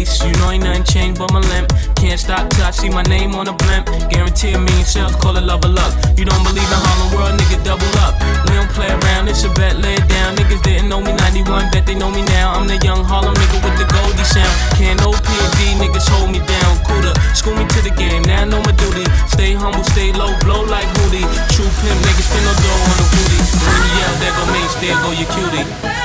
Mace. 0.01 0.23
You 0.23 0.33
know 0.41 0.51
ain't 0.51 0.63
nothing 0.63 0.83
changed 0.83 1.19
but 1.19 1.31
my 1.31 1.41
limp. 1.53 1.69
Can't 1.95 2.19
stop 2.19 2.49
till 2.49 2.65
I 2.65 2.71
see 2.71 2.89
my 2.89 3.03
name 3.03 3.35
on 3.35 3.47
a 3.47 3.53
blimp. 3.53 3.85
Guarantee 4.09 4.53
a 4.53 4.59
million 4.59 4.85
sales, 4.85 5.15
call 5.15 5.37
it 5.37 5.43
love 5.43 5.63
or 5.65 5.69
luck. 5.69 5.93
You 6.17 6.25
don't 6.25 6.43
believe 6.43 6.65
in 6.65 6.81
Harlem 6.85 7.09
World, 7.13 7.37
nigga, 7.39 7.61
double 7.63 7.93
up. 8.01 8.17
We 8.49 8.57
don't 8.57 8.71
play 8.73 8.89
around, 8.89 9.29
it's 9.29 9.43
a 9.43 9.49
bet, 9.53 9.77
lay 9.77 9.93
it 9.93 10.07
down. 10.09 10.35
Niggas 10.37 10.61
didn't 10.63 10.89
know 10.89 11.01
me 11.01 11.13
91, 11.13 11.69
bet 11.71 11.85
they 11.85 11.95
know 11.95 12.09
me 12.09 12.23
now. 12.33 12.53
I'm 12.53 12.67
the 12.67 12.77
young 12.81 13.03
Harlem 13.03 13.35
nigga 13.35 13.61
with 13.61 13.77
the 13.77 13.85
Goldie 13.93 14.25
sound. 14.25 14.53
Can't 14.77 14.97
no 15.01 15.13
P&D, 15.13 15.59
niggas 15.77 16.07
hold 16.09 16.31
me 16.31 16.41
down. 16.41 16.71
Cooler, 16.89 17.13
school 17.37 17.53
me 17.53 17.65
to 17.69 17.79
the 17.85 17.93
game, 17.93 18.23
now 18.23 18.41
I 18.41 18.45
know 18.45 18.61
my 18.65 18.73
duty. 18.73 19.05
Stay 19.29 19.53
humble, 19.53 19.85
stay 19.85 20.11
low, 20.13 20.33
blow 20.41 20.65
like 20.65 20.89
Hootie. 20.97 21.25
True 21.53 21.69
pimp, 21.81 21.99
niggas 22.05 22.25
spin 22.25 22.41
no 22.41 22.53
dough 22.57 22.89
on 22.89 22.97
the 22.97 23.07
booty. 23.13 23.39
When 23.53 23.77
you 23.77 23.91
yell, 24.01 24.13
there 24.17 24.33
go 24.33 24.43
Mace, 24.49 24.75
there 24.81 24.97
go 25.05 25.09
your 25.13 25.29
cutie. 25.29 26.00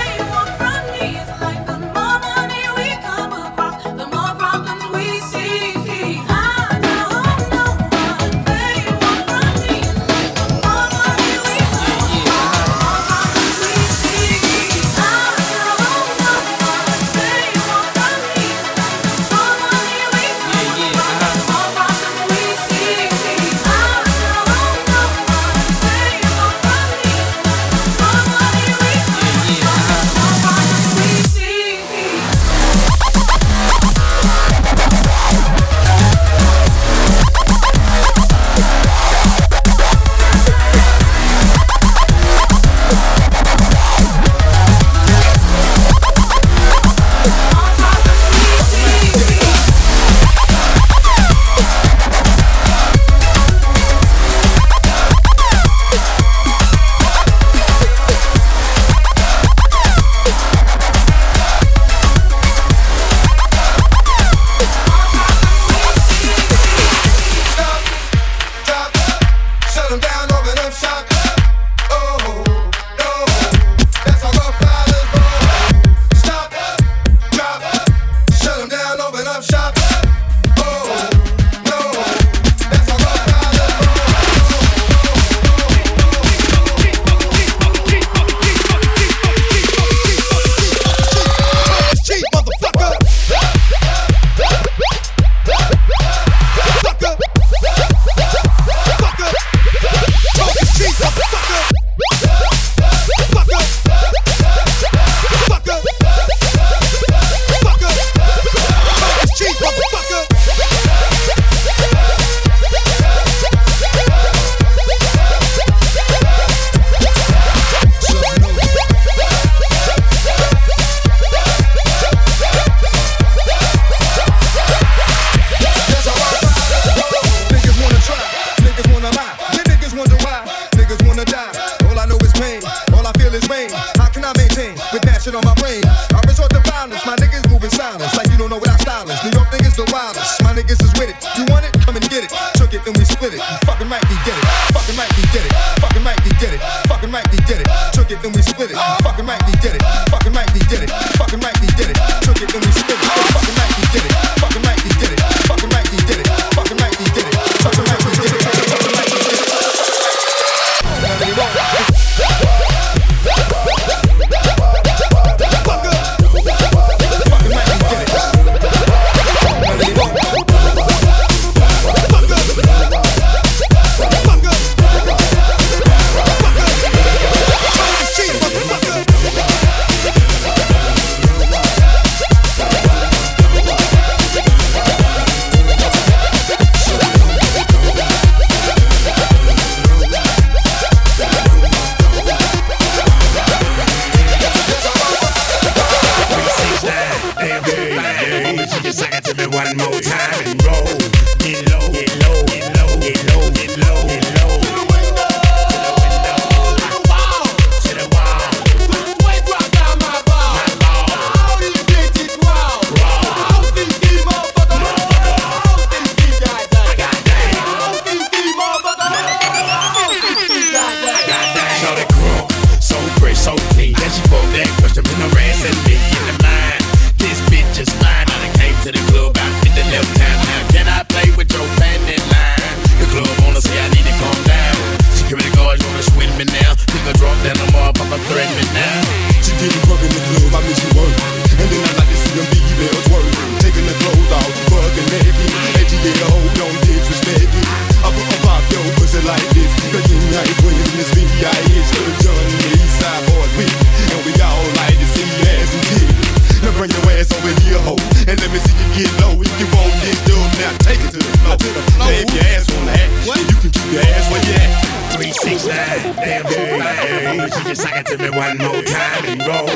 Give 268.19 268.33
me 268.33 268.39
one 268.39 268.57
more 268.57 268.83
time 268.83 269.25
and 269.27 269.47
roll. 269.47 269.67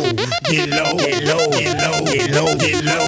Get 0.45 0.71
low, 0.71 0.97
get 0.97 1.25
low, 1.25 1.51
get 1.51 1.77
low, 1.77 2.05
get 2.07 2.31
low, 2.31 2.57
get 2.57 2.85
low. 2.85 3.00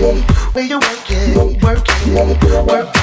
it, 0.00 0.16
work 0.54 1.10
it, 1.10 1.62
work 1.62 1.84
it, 1.88 2.66
work 2.66 2.96
it. 2.96 2.99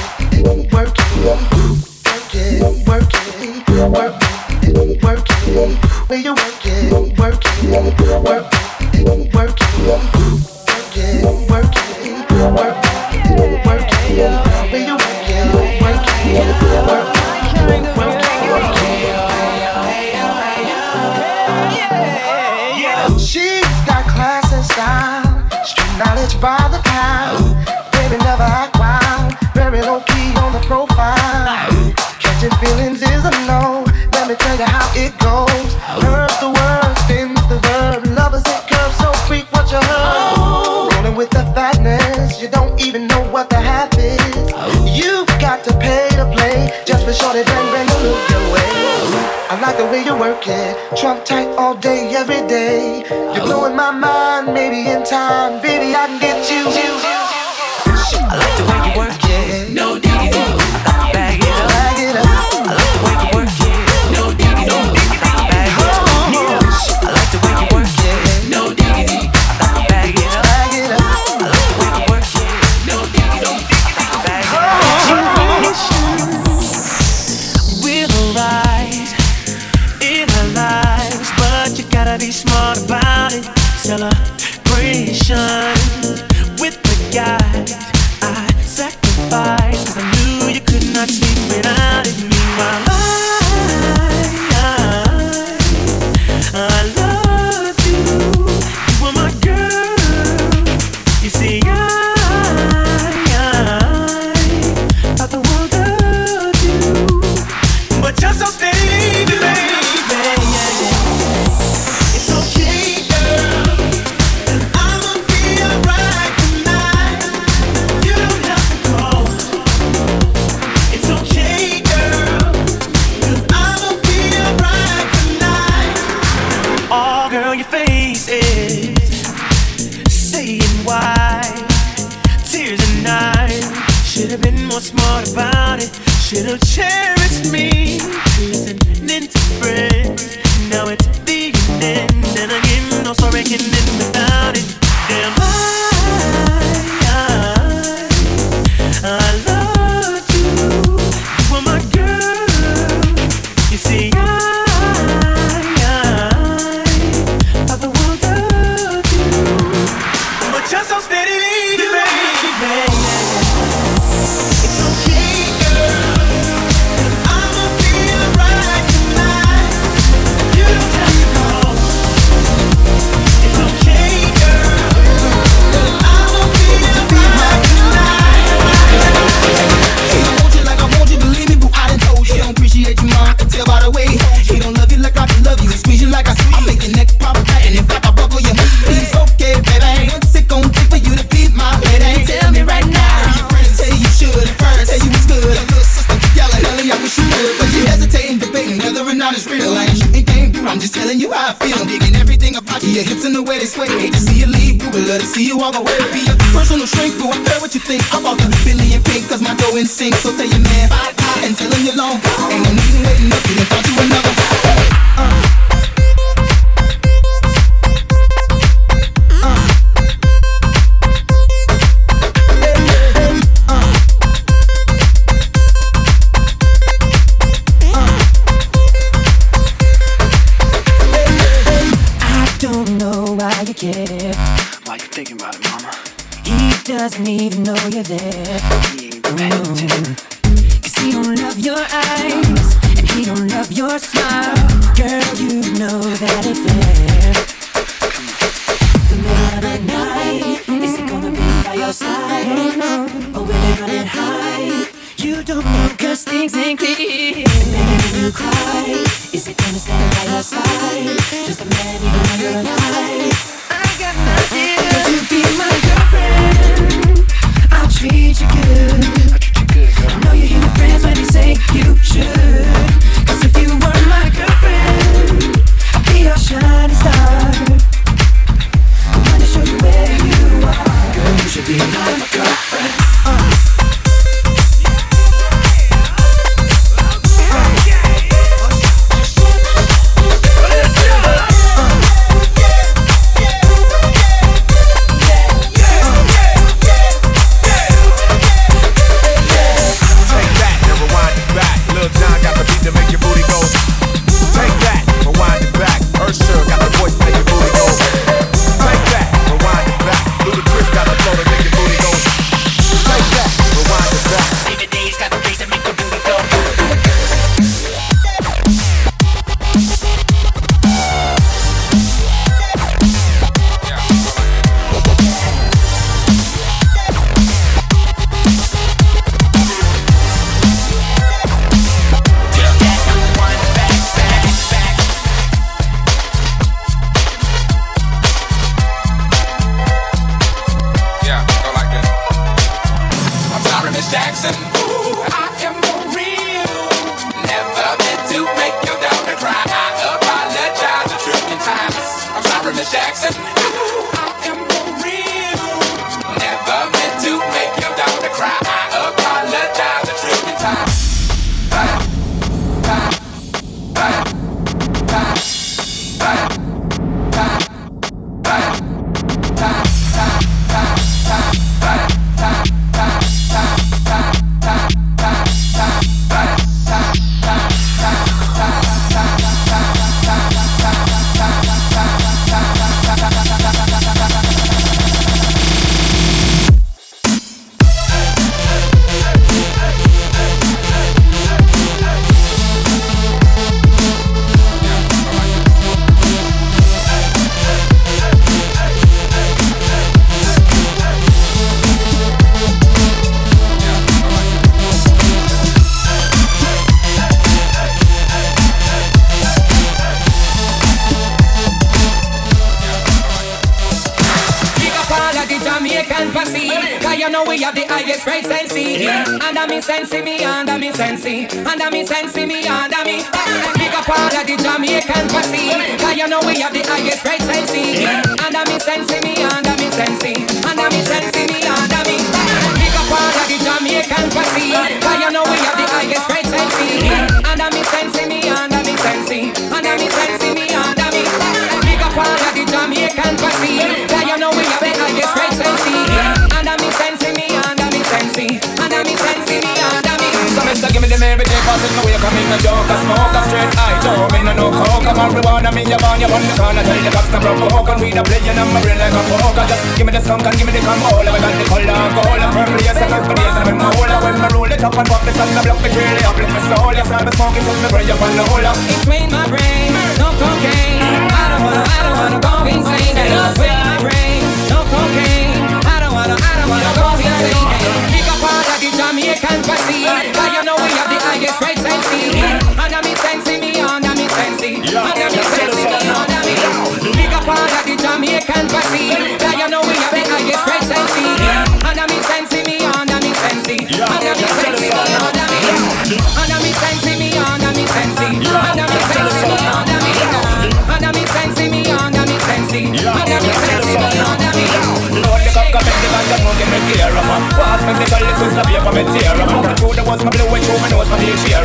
The 508.57 508.63
paper 508.65 508.91
me 508.91 509.03
tear 509.13 509.37
up 509.37 509.49
The 509.77 509.85
the 509.93 510.03
was 510.03 510.21
my 510.25 510.31
blue 510.33 510.49
and 510.49 510.63
through 510.65 510.81
my 510.81 510.89
nose 510.89 511.09
my 511.13 511.17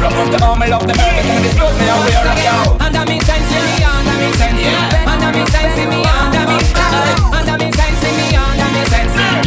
up 0.04 0.12
The 0.28 0.38
love 0.68 0.84
the 0.84 0.92
earth 0.92 1.32
and 1.32 1.42
disclose 1.44 1.76
me 1.80 1.88
and 1.88 2.00
wear 2.04 2.26
up 2.28 2.40
yo. 2.44 2.56
Under 2.84 3.04
me 3.08 3.16
under 3.16 4.16
me 4.20 4.28
sensei 4.36 4.68
Under 5.08 5.30
me 5.32 5.42
sensei, 5.48 5.86
me 5.88 6.00
under 6.04 6.44
me. 6.52 6.58
Under 7.32 7.56
me 7.56 7.68
sensei, 7.72 8.12
me 8.12 8.28
under 8.36 8.68
me 8.76 8.84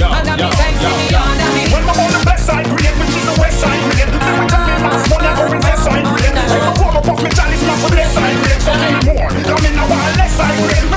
Under 0.01 0.35
me 0.41 0.49
sensei, 0.57 0.93
me 0.97 1.07
under 1.13 1.49
me. 1.53 1.63
When 1.69 1.83
I'm 1.85 1.99
on 2.01 2.11
the 2.17 2.21
best 2.25 2.49
side 2.49 2.65
grade, 2.65 2.97
which 2.97 3.13
is 3.13 3.25
the 3.29 3.35
west 3.37 3.61
side 3.61 3.83
grade 3.93 4.09
Then 4.09 4.33
we 4.41 4.45
tell 4.49 4.65
me 4.65 4.75
mass 4.81 5.05
money, 5.05 5.29
I 5.29 5.33
go 5.37 5.45
in 5.53 5.61
west 5.61 5.83
side 5.85 6.05
grade 6.17 6.33
Like 6.33 6.65
a 6.65 6.73
form 6.81 6.97
of 6.97 7.17
me 7.21 7.29
chalice, 7.29 7.63
not 7.69 7.77
for 7.77 7.93
left 7.93 8.13
side 8.17 8.37
grade 8.41 8.61
So 8.65 8.73
give 8.73 8.89
me 8.89 9.01
more, 9.05 9.29
come 9.45 9.65
in 9.69 9.77
on 9.77 9.89
left 10.17 10.33
side 10.33 10.59
grade 10.65 10.94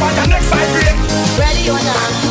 by 0.00 0.12
the 0.14 0.26
next 0.28 0.50
grade 0.50 0.96
Ready 1.38 1.68
or 1.68 1.78
not, 1.84 2.29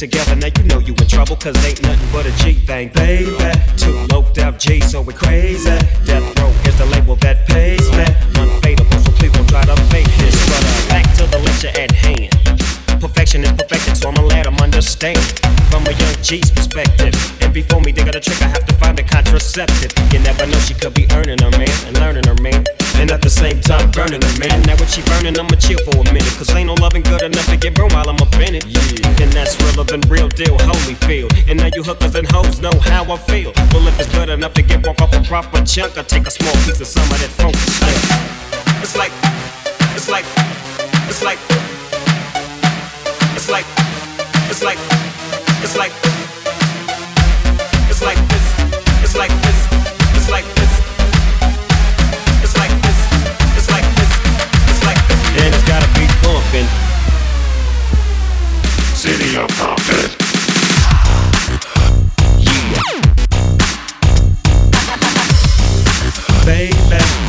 together, 0.00 0.34
now 0.34 0.48
you 0.56 0.64
know 0.64 0.78
you 0.78 0.94
in 0.94 1.06
trouble, 1.06 1.36
cause 1.36 1.54
ain't 1.62 1.82
nothing 1.82 2.08
but 2.10 2.24
a 2.24 2.32
G 2.40 2.54
thing, 2.54 2.88
baby. 2.94 3.36
Two 3.76 3.92
loped 4.08 4.38
up 4.38 4.58
G, 4.58 4.80
so 4.80 5.02
we 5.02 5.12
crazy. 5.12 5.68
Death 6.08 6.24
Row 6.40 6.48
is 6.64 6.78
the 6.78 6.86
label 6.86 7.16
that 7.16 7.46
pays 7.46 7.84
me. 7.92 8.06
So 9.04 9.12
please 9.12 9.30
don't 9.32 9.46
try 9.46 9.62
to 9.62 9.76
fake 9.92 10.08
this. 10.16 10.32
But 10.48 10.64
uh, 10.64 10.88
back 10.88 11.04
to 11.18 11.26
the 11.26 11.38
lecture 11.44 11.68
at 11.78 11.92
hand. 11.92 12.30
Perfection 12.98 13.44
is 13.44 13.52
perfected, 13.52 13.94
so 13.94 14.08
I'ma 14.08 14.22
let 14.22 14.46
'em 14.46 14.56
understand 14.56 15.20
from 15.68 15.86
a 15.86 15.92
young 15.92 16.16
G's 16.22 16.50
perspective. 16.50 17.12
And 17.42 17.52
before 17.52 17.82
me 17.82 17.92
they 17.92 18.02
got 18.02 18.14
a 18.14 18.20
trick, 18.20 18.40
I 18.40 18.48
have 18.48 18.64
to 18.64 18.74
find 18.76 18.98
a 18.98 19.02
contraceptive. 19.02 19.92
You 20.14 20.20
never 20.20 20.46
know, 20.46 20.58
she 20.60 20.72
could 20.72 20.94
be 20.94 21.06
earning 21.12 21.40
her 21.44 21.50
man 21.50 21.76
and 21.86 21.98
learning 22.00 22.24
her 22.24 22.40
man. 22.40 22.64
And 23.00 23.10
at 23.10 23.22
the 23.22 23.30
same 23.30 23.58
time, 23.64 23.90
burning 23.96 24.20
her 24.20 24.36
man. 24.38 24.60
Now, 24.68 24.76
when 24.76 24.86
she 24.86 25.00
burning, 25.08 25.32
I'ma 25.40 25.56
chill 25.56 25.80
for 25.88 26.04
a 26.04 26.04
minute. 26.12 26.28
Cause 26.36 26.52
ain't 26.52 26.68
no 26.68 26.74
loving 26.84 27.00
good 27.00 27.22
enough 27.22 27.48
to 27.48 27.56
get 27.56 27.74
burned 27.74 27.92
while 27.96 28.06
I'm 28.06 28.20
up 28.20 28.34
in 28.36 28.54
it. 28.54 28.66
Yeah. 28.68 29.24
And 29.24 29.32
that's 29.32 29.56
realer 29.64 29.88
than 29.88 30.04
real 30.12 30.28
deal, 30.28 30.60
Holyfield. 30.68 31.32
And 31.48 31.58
now 31.58 31.70
you 31.72 31.82
hookers 31.82 32.14
and 32.14 32.30
hoes 32.30 32.60
know 32.60 32.76
how 32.84 33.08
I 33.10 33.16
feel. 33.16 33.52
Well, 33.72 33.88
if 33.88 33.98
it's 33.98 34.12
good 34.12 34.28
enough 34.28 34.52
to 34.52 34.62
get 34.62 34.86
walk 34.86 35.00
off 35.00 35.16
a 35.16 35.22
proper 35.24 35.64
chunk, 35.64 35.96
I 35.96 36.02
take 36.02 36.26
a 36.26 36.30
small 36.30 36.52
piece 36.68 36.80
of 36.80 36.86
some 36.86 37.08
of 37.08 37.18
that 37.24 37.32
funky 37.40 37.56
stuff. 37.56 38.60
It's 38.84 38.96
like, 38.96 39.12
it's 39.96 40.08
like, 40.12 40.26
it's 41.08 41.22
like, 41.24 41.38
it's 43.40 43.48
like, 43.48 43.64
it's 44.52 44.62
like, 44.62 44.78
it's 45.64 45.76
like, 45.76 45.92
it's 47.88 48.02
like 48.02 48.20
this, 48.28 48.46
it's 49.02 49.16
like 49.16 49.32
this, 49.40 49.49
Compton. 56.50 56.66
City 58.96 59.36
of 59.36 59.46
Compton. 59.50 60.10
Yeah. 62.40 62.82
Baby. 66.44 67.19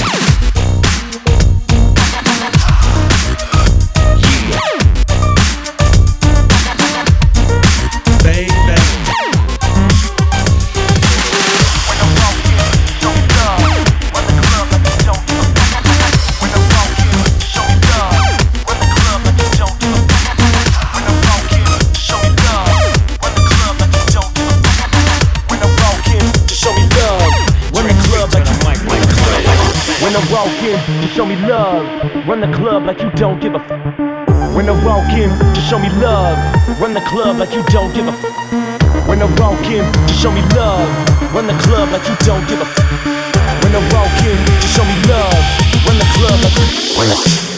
Just 31.01 31.15
show 31.15 31.25
me 31.25 31.35
love. 31.35 31.85
Run 32.27 32.41
the 32.41 32.51
club 32.57 32.85
like 32.85 33.01
you 33.01 33.11
don't 33.11 33.39
give 33.39 33.53
a 33.53 33.59
f. 33.59 34.55
When 34.55 34.67
I 34.67 34.85
walk 34.85 35.09
in, 35.13 35.29
just 35.53 35.69
show 35.69 35.79
me 35.79 35.89
love. 36.01 36.37
Run 36.79 36.93
the 36.93 37.01
club 37.01 37.37
like 37.37 37.53
you 37.53 37.63
don't 37.67 37.93
give 37.93 38.07
a 38.07 38.11
f. 38.11 39.07
When 39.07 39.21
I 39.21 39.25
walk 39.39 39.63
in, 39.65 39.85
just 40.07 40.21
show 40.21 40.31
me 40.31 40.41
love. 40.57 40.87
Run 41.33 41.47
the 41.47 41.57
club 41.63 41.89
like 41.91 42.07
you 42.07 42.15
don't 42.25 42.47
give 42.47 42.59
a 42.59 42.65
f. 42.65 43.63
When 43.63 43.75
I 43.75 43.81
walk 43.93 44.17
in, 44.25 44.37
just 44.61 44.75
show 44.75 44.85
me 44.85 44.95
love. 45.07 45.43
Run 45.85 45.97
the 45.97 46.07
club 46.15 46.37
like 46.43 46.57
you. 46.57 46.71
don't 47.11 47.29
give 47.37 47.47
a 47.47 47.50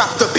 drop 0.00 0.18
the 0.18 0.29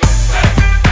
tricks 0.00 0.83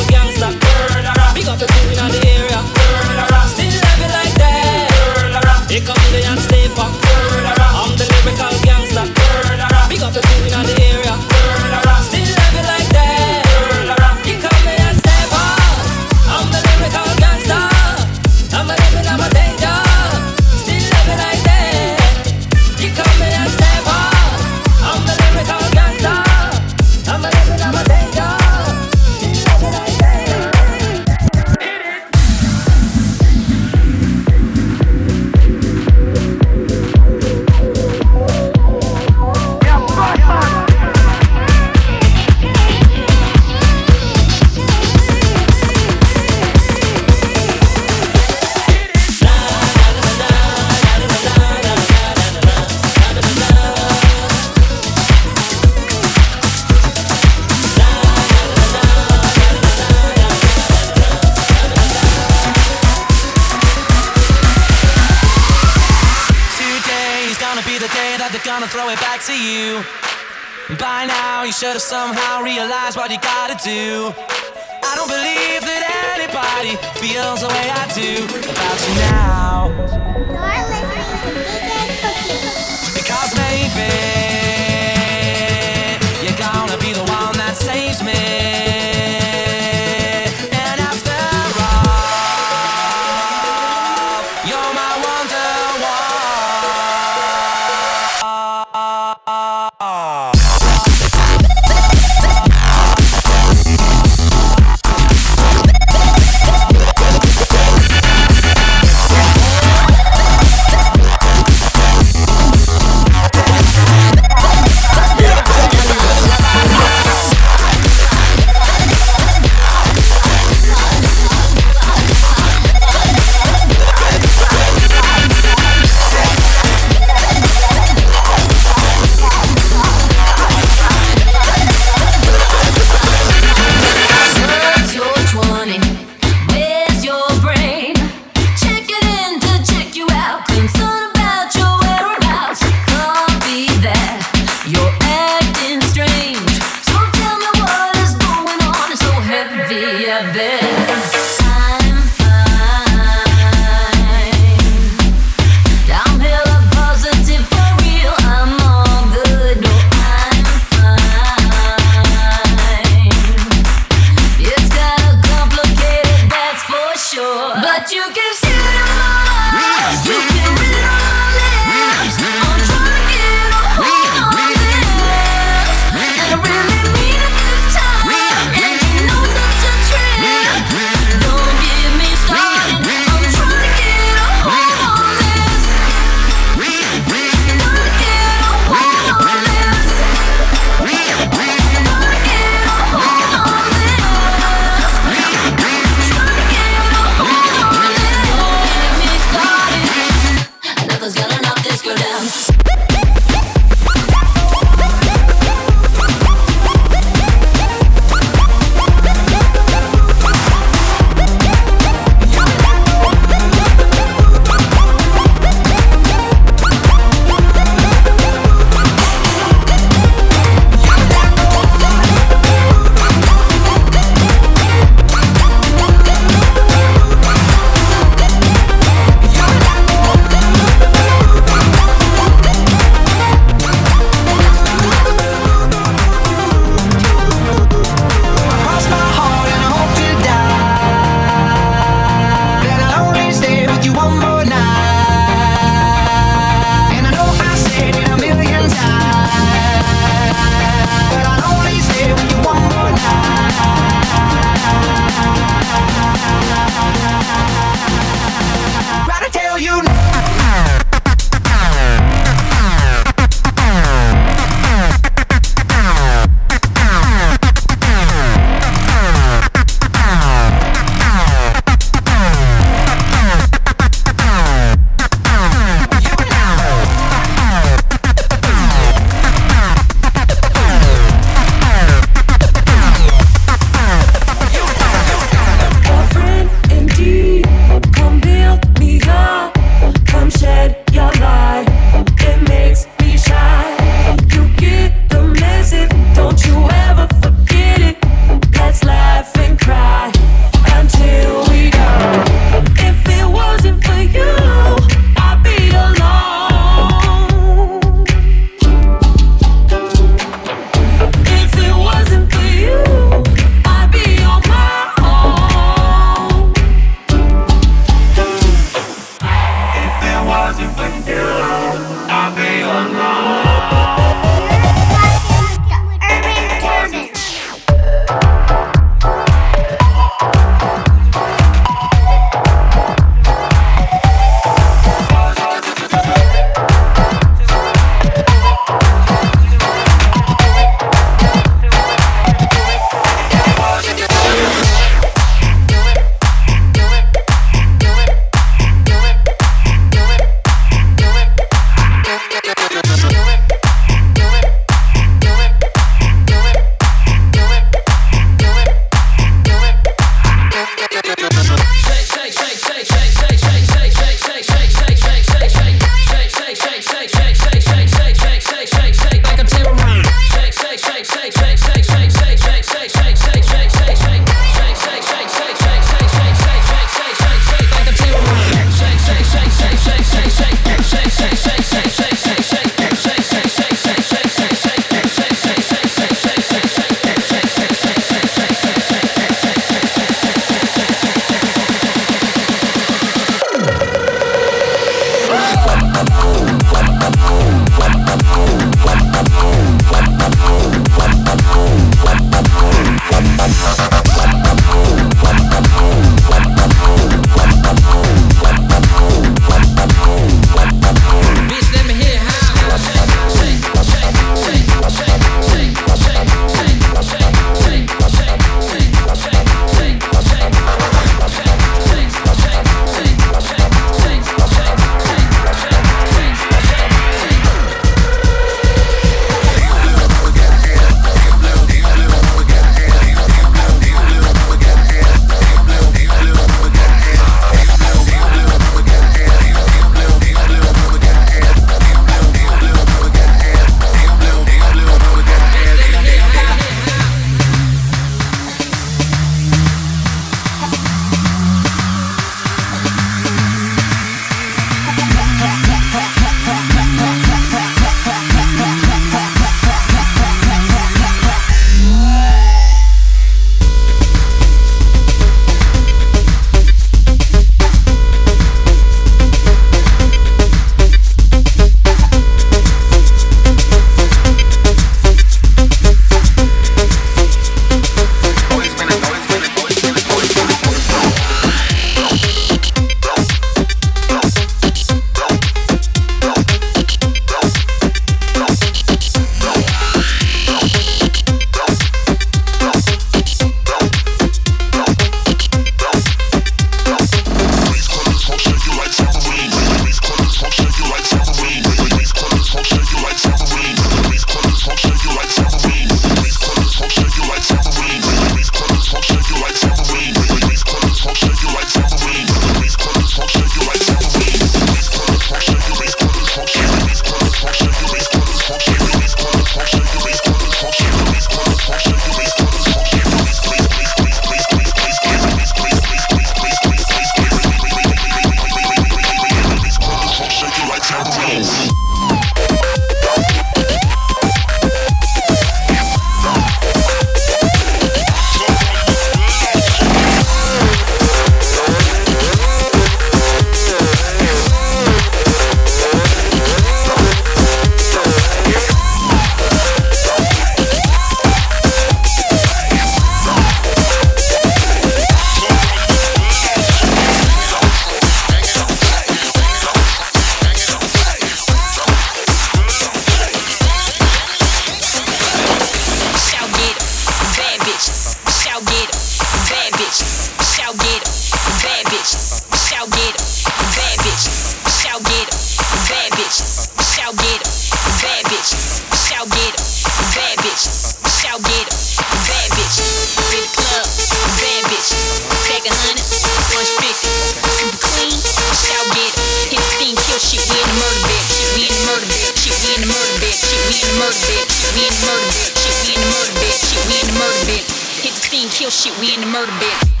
shit. 598.81 598.99
We 598.99 599.13
in 599.13 599.21
the 599.21 599.27
murder 599.27 599.51
business. 599.59 600.00